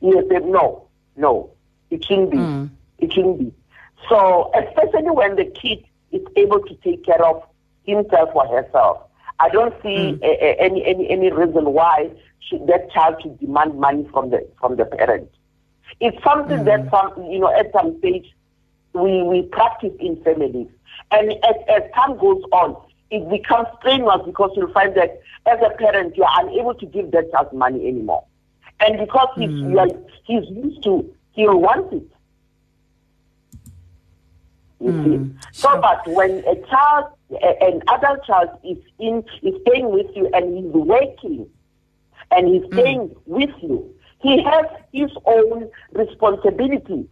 Yes, 0.00 0.24
no, 0.30 0.86
no, 1.16 1.50
it 1.90 2.04
shouldn't 2.04 2.30
be. 2.30 2.36
Mm. 2.38 2.70
It 2.98 3.12
shouldn't 3.12 3.38
be. 3.38 3.52
So, 4.08 4.50
especially 4.54 5.10
when 5.10 5.36
the 5.36 5.44
kid 5.44 5.84
is 6.12 6.22
able 6.36 6.60
to 6.60 6.74
take 6.76 7.04
care 7.04 7.24
of 7.24 7.42
himself 7.84 8.30
or 8.34 8.46
herself, 8.46 9.02
I 9.40 9.48
don't 9.50 9.74
see 9.82 10.18
mm. 10.18 10.22
a, 10.22 10.44
a, 10.44 10.60
any, 10.60 10.84
any, 10.84 11.10
any 11.10 11.30
reason 11.30 11.72
why 11.72 12.10
should 12.40 12.66
that 12.66 12.90
child 12.90 13.16
should 13.22 13.38
demand 13.38 13.78
money 13.78 14.08
from 14.12 14.30
the, 14.30 14.48
from 14.58 14.76
the 14.76 14.84
parent. 14.84 15.30
It's 16.00 16.22
something 16.24 16.60
mm. 16.60 16.64
that 16.64 16.90
some, 16.90 17.24
you 17.30 17.38
know, 17.38 17.54
at 17.54 17.70
some 17.72 17.98
stage 17.98 18.26
we, 18.94 19.22
we 19.22 19.42
practice 19.42 19.92
in 20.00 20.22
families. 20.22 20.68
And 21.10 21.32
as, 21.32 21.54
as 21.68 21.82
time 21.94 22.18
goes 22.18 22.42
on, 22.52 22.76
it 23.10 23.28
becomes 23.30 23.68
strenuous 23.78 24.20
because 24.26 24.50
you'll 24.56 24.72
find 24.72 24.94
that 24.96 25.20
as 25.46 25.58
a 25.64 25.70
parent, 25.76 26.16
you 26.16 26.24
are 26.24 26.46
unable 26.46 26.74
to 26.74 26.86
give 26.86 27.10
that 27.12 27.30
child 27.32 27.52
money 27.52 27.86
anymore. 27.86 28.24
And 28.80 28.98
because 28.98 29.28
he's, 29.36 29.50
mm. 29.50 30.06
he's 30.24 30.44
used 30.50 30.82
to, 30.84 31.14
he'll 31.32 31.58
want 31.58 31.92
it. 31.92 32.10
You 34.80 34.92
mm, 34.92 35.04
see, 35.04 35.48
so 35.52 35.70
sure. 35.70 35.80
but 35.80 36.06
when 36.06 36.30
a 36.46 36.54
child, 36.66 37.06
an 37.42 37.82
adult 37.88 38.24
child 38.24 38.50
is 38.64 38.78
in, 39.00 39.24
is 39.42 39.60
staying 39.62 39.90
with 39.90 40.06
you 40.14 40.30
and 40.32 40.56
he's 40.56 40.72
working, 40.72 41.48
and 42.30 42.46
he's 42.46 42.62
mm. 42.62 42.72
staying 42.74 43.16
with 43.26 43.50
you, 43.60 43.92
he 44.20 44.42
has 44.42 44.66
his 44.92 45.10
own 45.24 45.68
responsibility. 45.92 47.08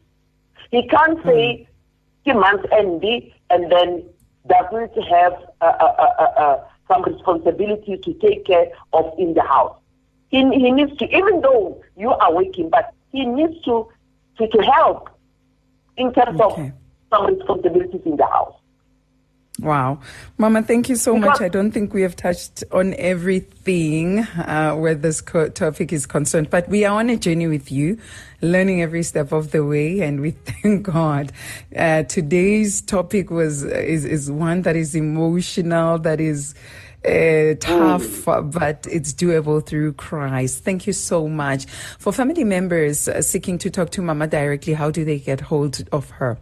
He 0.71 0.87
can't 0.89 1.23
say 1.25 1.69
mm. 2.25 2.41
months 2.41 2.67
end 2.73 3.05
and 3.51 3.71
then 3.71 4.05
doesn't 4.49 5.05
have 5.05 5.33
uh, 5.61 5.65
uh, 5.65 6.13
uh, 6.19 6.23
uh, 6.23 6.65
some 6.89 7.03
responsibility 7.03 7.97
to 7.97 8.15
take 8.15 8.47
care 8.47 8.67
of 8.93 9.13
in 9.19 9.35
the 9.35 9.43
house. 9.43 9.77
He, 10.29 10.39
he 10.39 10.71
needs 10.71 10.97
to, 10.99 11.05
even 11.17 11.41
though 11.41 11.83
you 11.97 12.11
are 12.11 12.35
working, 12.35 12.71
but 12.71 12.93
he 13.13 13.25
needs 13.25 13.61
to 13.65 13.89
to, 14.39 14.47
to 14.49 14.63
help 14.63 15.09
in 15.97 16.13
terms 16.13 16.41
okay. 16.41 16.67
of 16.67 16.73
some 17.11 17.27
responsibilities 17.27 18.03
in 18.05 18.17
the 18.17 18.27
house. 18.27 18.55
Wow. 19.59 20.01
Mama, 20.37 20.63
thank 20.63 20.91
you 20.91 20.97
so 20.97 21.15
because 21.15 21.41
much. 21.41 21.41
I 21.41 21.49
don't 21.49 21.71
think 21.71 21.95
we 21.95 22.03
have 22.03 22.15
touched 22.15 22.63
on 22.73 22.95
everything 22.99 24.19
uh, 24.21 24.75
where 24.75 24.95
this 24.95 25.23
co- 25.23 25.49
topic 25.49 25.95
is 25.95 26.05
concerned, 26.05 26.51
but 26.51 26.69
we 26.69 26.85
are 26.85 26.99
on 26.99 27.09
a 27.09 27.17
journey 27.17 27.47
with 27.47 27.73
you, 27.73 27.99
learning 28.43 28.83
every 28.83 29.03
step 29.03 29.33
of 29.33 29.53
the 29.53 29.65
way, 29.65 30.01
and 30.01 30.21
we 30.21 30.31
thank 30.63 30.83
God. 30.83 31.33
Uh, 31.75 32.03
today's 32.03 32.83
topic 32.83 33.31
was 33.31 33.65
is, 33.65 34.05
is 34.05 34.31
one 34.31 34.61
that 34.63 34.77
is 34.77 34.95
emotional, 34.95 35.99
that 36.01 36.21
is 36.21 36.55
uh, 37.07 37.55
tough, 37.59 38.03
mm. 38.03 38.53
but 38.53 38.87
it's 38.91 39.15
doable 39.15 39.65
through 39.65 39.95
Christ. 39.95 40.65
Thank 40.65 40.87
you 40.87 40.93
so 40.93 41.29
much. 41.29 41.65
For 41.99 42.13
family 42.13 42.45
members 42.45 43.09
uh, 43.09 43.23
seeking 43.23 43.57
to 43.59 43.71
talk 43.71 43.89
to 43.91 44.03
Mama 44.03 44.27
directly, 44.27 44.75
how 44.75 44.91
do 44.91 45.03
they 45.03 45.19
get 45.19 45.41
hold 45.41 45.89
of 45.93 46.11
her? 46.11 46.37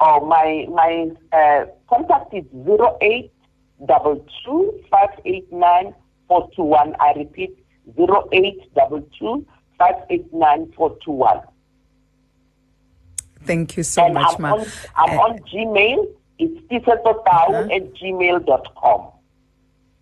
Oh, 0.00 0.24
my 0.26 0.66
my 0.68 1.10
uh, 1.32 1.66
contact 1.88 2.34
is 2.34 2.44
zero 2.64 2.98
eight 3.00 3.32
double 3.86 4.24
two 4.44 4.78
five 4.90 5.10
eight 5.24 5.50
nine 5.52 5.94
four 6.28 6.48
two 6.54 6.62
one. 6.62 6.94
I 7.00 7.12
repeat 7.16 7.56
zero 7.96 8.28
eight 8.32 8.74
double 8.74 9.08
two 9.18 9.46
five 9.78 9.94
eight 10.10 10.32
nine 10.32 10.72
four 10.76 10.96
two 11.04 11.12
one. 11.12 11.40
Thank 13.44 13.76
you 13.76 13.84
so 13.84 14.04
and 14.04 14.14
much, 14.14 14.34
I'm 14.36 14.42
ma. 14.42 14.54
On, 14.54 14.66
I'm 14.96 15.18
uh, 15.18 15.22
on 15.22 15.38
Gmail. 15.40 16.06
It's 16.38 16.60
tiisetsotau 16.68 17.48
uh-huh. 17.48 17.68
at 17.72 17.94
gmail.com. 17.94 19.12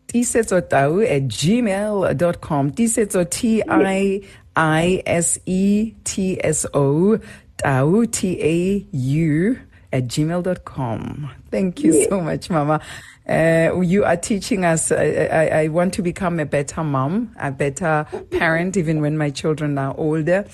Tiisetsotau 0.08 1.04
at 1.08 1.22
gmail.com. 1.28 2.70
Tiisetso 2.72 3.30
T 3.30 3.62
I 3.68 4.22
I 4.56 5.02
S 5.06 5.38
E 5.46 5.94
T 6.02 6.38
S 6.42 6.66
O 6.74 7.18
Tau 7.58 8.04
T 8.06 8.38
A 8.40 8.86
U 8.96 9.58
at 9.94 10.08
gmail.com. 10.08 11.30
Thank 11.52 11.84
you 11.84 11.94
yeah. 11.94 12.08
so 12.08 12.20
much, 12.20 12.50
Mama. 12.50 12.80
Uh, 13.28 13.80
you 13.80 14.04
are 14.04 14.16
teaching 14.16 14.64
us. 14.64 14.90
I, 14.90 15.28
I, 15.30 15.46
I, 15.62 15.68
want 15.68 15.94
to 15.94 16.02
become 16.02 16.38
a 16.40 16.44
better 16.44 16.84
mom, 16.84 17.34
a 17.40 17.50
better 17.50 18.06
parent, 18.30 18.76
even 18.76 19.00
when 19.00 19.16
my 19.16 19.30
children 19.30 19.78
are 19.78 19.94
older. 19.96 20.44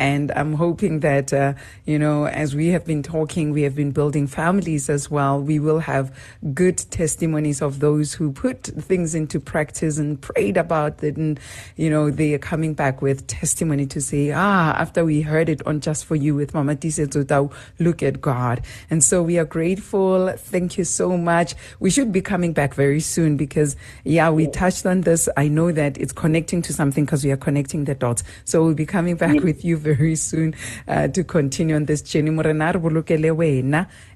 And 0.00 0.32
I'm 0.32 0.54
hoping 0.54 1.00
that, 1.00 1.30
uh, 1.30 1.52
you 1.84 1.98
know, 1.98 2.24
as 2.24 2.56
we 2.56 2.68
have 2.68 2.86
been 2.86 3.02
talking, 3.02 3.50
we 3.52 3.60
have 3.62 3.74
been 3.74 3.90
building 3.90 4.26
families 4.26 4.88
as 4.88 5.10
well. 5.10 5.38
We 5.38 5.58
will 5.58 5.80
have 5.80 6.10
good 6.54 6.78
testimonies 6.78 7.60
of 7.60 7.80
those 7.80 8.14
who 8.14 8.32
put 8.32 8.62
things 8.62 9.14
into 9.14 9.38
practice 9.38 9.98
and 9.98 10.18
prayed 10.18 10.56
about 10.56 11.04
it. 11.04 11.18
And, 11.18 11.38
you 11.76 11.90
know, 11.90 12.10
they 12.10 12.32
are 12.32 12.38
coming 12.38 12.72
back 12.72 13.02
with 13.02 13.26
testimony 13.26 13.84
to 13.88 14.00
say, 14.00 14.32
ah, 14.32 14.72
after 14.72 15.04
we 15.04 15.20
heard 15.20 15.50
it 15.50 15.60
on 15.66 15.80
Just 15.80 16.06
For 16.06 16.16
You 16.16 16.34
with 16.34 16.54
Mama 16.54 16.76
Tiisetso, 16.76 17.52
look 17.78 18.02
at 18.02 18.22
God. 18.22 18.62
And 18.88 19.04
so 19.04 19.22
we 19.22 19.38
are 19.38 19.44
grateful. 19.44 20.32
Thank 20.34 20.78
you 20.78 20.84
so 20.84 21.18
much. 21.18 21.54
We 21.78 21.90
should 21.90 22.10
be 22.10 22.22
coming 22.22 22.54
back 22.54 22.72
very 22.72 23.00
soon 23.00 23.36
because, 23.36 23.76
yeah, 24.04 24.30
we 24.30 24.46
touched 24.46 24.86
on 24.86 25.02
this. 25.02 25.28
I 25.36 25.48
know 25.48 25.72
that 25.72 25.98
it's 25.98 26.12
connecting 26.12 26.62
to 26.62 26.72
something 26.72 27.04
because 27.04 27.22
we 27.22 27.32
are 27.32 27.36
connecting 27.36 27.84
the 27.84 27.94
dots. 27.94 28.22
So 28.46 28.64
we'll 28.64 28.72
be 28.72 28.86
coming 28.86 29.16
back 29.16 29.42
with 29.42 29.62
you 29.62 29.76
very 29.76 29.89
soon 30.16 30.54
uh, 30.88 31.08
to 31.08 31.24
continue 31.24 31.76
on 31.76 31.86
this 31.86 32.02
journey. 32.02 32.30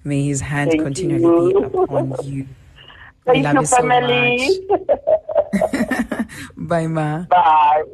May 0.04 0.26
his 0.26 0.40
hand 0.40 0.70
Thank 0.70 0.82
continually 0.82 1.52
you. 1.52 1.60
be 1.60 1.82
upon 1.82 2.14
you. 2.24 2.46
Thank 3.26 3.44
love 3.44 3.54
you, 3.54 3.66
family. 3.66 4.60
So 4.68 6.24
Bye, 6.56 6.86
Ma. 6.86 7.24
Bye. 7.24 7.84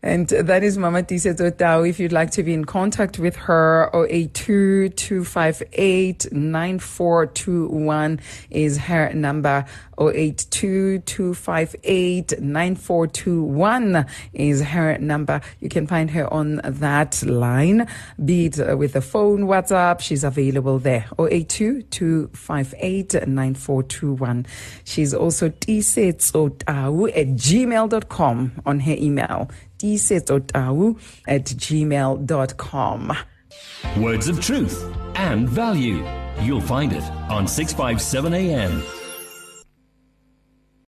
And 0.00 0.28
that 0.28 0.62
is 0.62 0.78
Mama 0.78 1.02
Tiisetso 1.02 1.58
Tau. 1.58 1.82
If 1.82 1.98
you'd 1.98 2.12
like 2.12 2.30
to 2.32 2.44
be 2.44 2.54
in 2.54 2.64
contact 2.66 3.18
with 3.18 3.34
her, 3.34 3.90
082 3.92 4.90
258 4.90 6.30
9421 6.30 8.20
is 8.48 8.78
her 8.78 9.12
number. 9.12 9.64
082 10.00 11.00
258 11.00 12.40
9421 12.40 14.06
is 14.34 14.62
her 14.62 14.98
number. 14.98 15.40
You 15.58 15.68
can 15.68 15.88
find 15.88 16.12
her 16.12 16.32
on 16.32 16.60
that 16.62 17.20
line, 17.24 17.88
be 18.24 18.46
it 18.46 18.60
uh, 18.60 18.76
with 18.76 18.92
the 18.92 19.00
phone, 19.00 19.46
WhatsApp. 19.46 20.00
She's 20.00 20.22
available 20.22 20.78
there. 20.78 21.06
082 21.18 21.82
258 21.82 23.26
9421. 23.26 24.46
She's 24.84 25.12
also 25.12 25.48
Tiisetso 25.48 26.56
Tau 26.64 27.06
at 27.06 27.26
gmail.com 27.34 28.52
on 28.64 28.80
her 28.80 28.94
email 28.96 29.50
tiisetsotau 29.78 30.98
at 31.26 31.44
gmail.com. 31.44 33.16
Words 33.98 34.28
of 34.28 34.40
truth 34.40 34.94
and 35.14 35.48
value. 35.48 36.04
You'll 36.42 36.60
find 36.60 36.92
it 36.92 37.02
on 37.30 37.46
657 37.48 38.34
AM. 38.34 38.97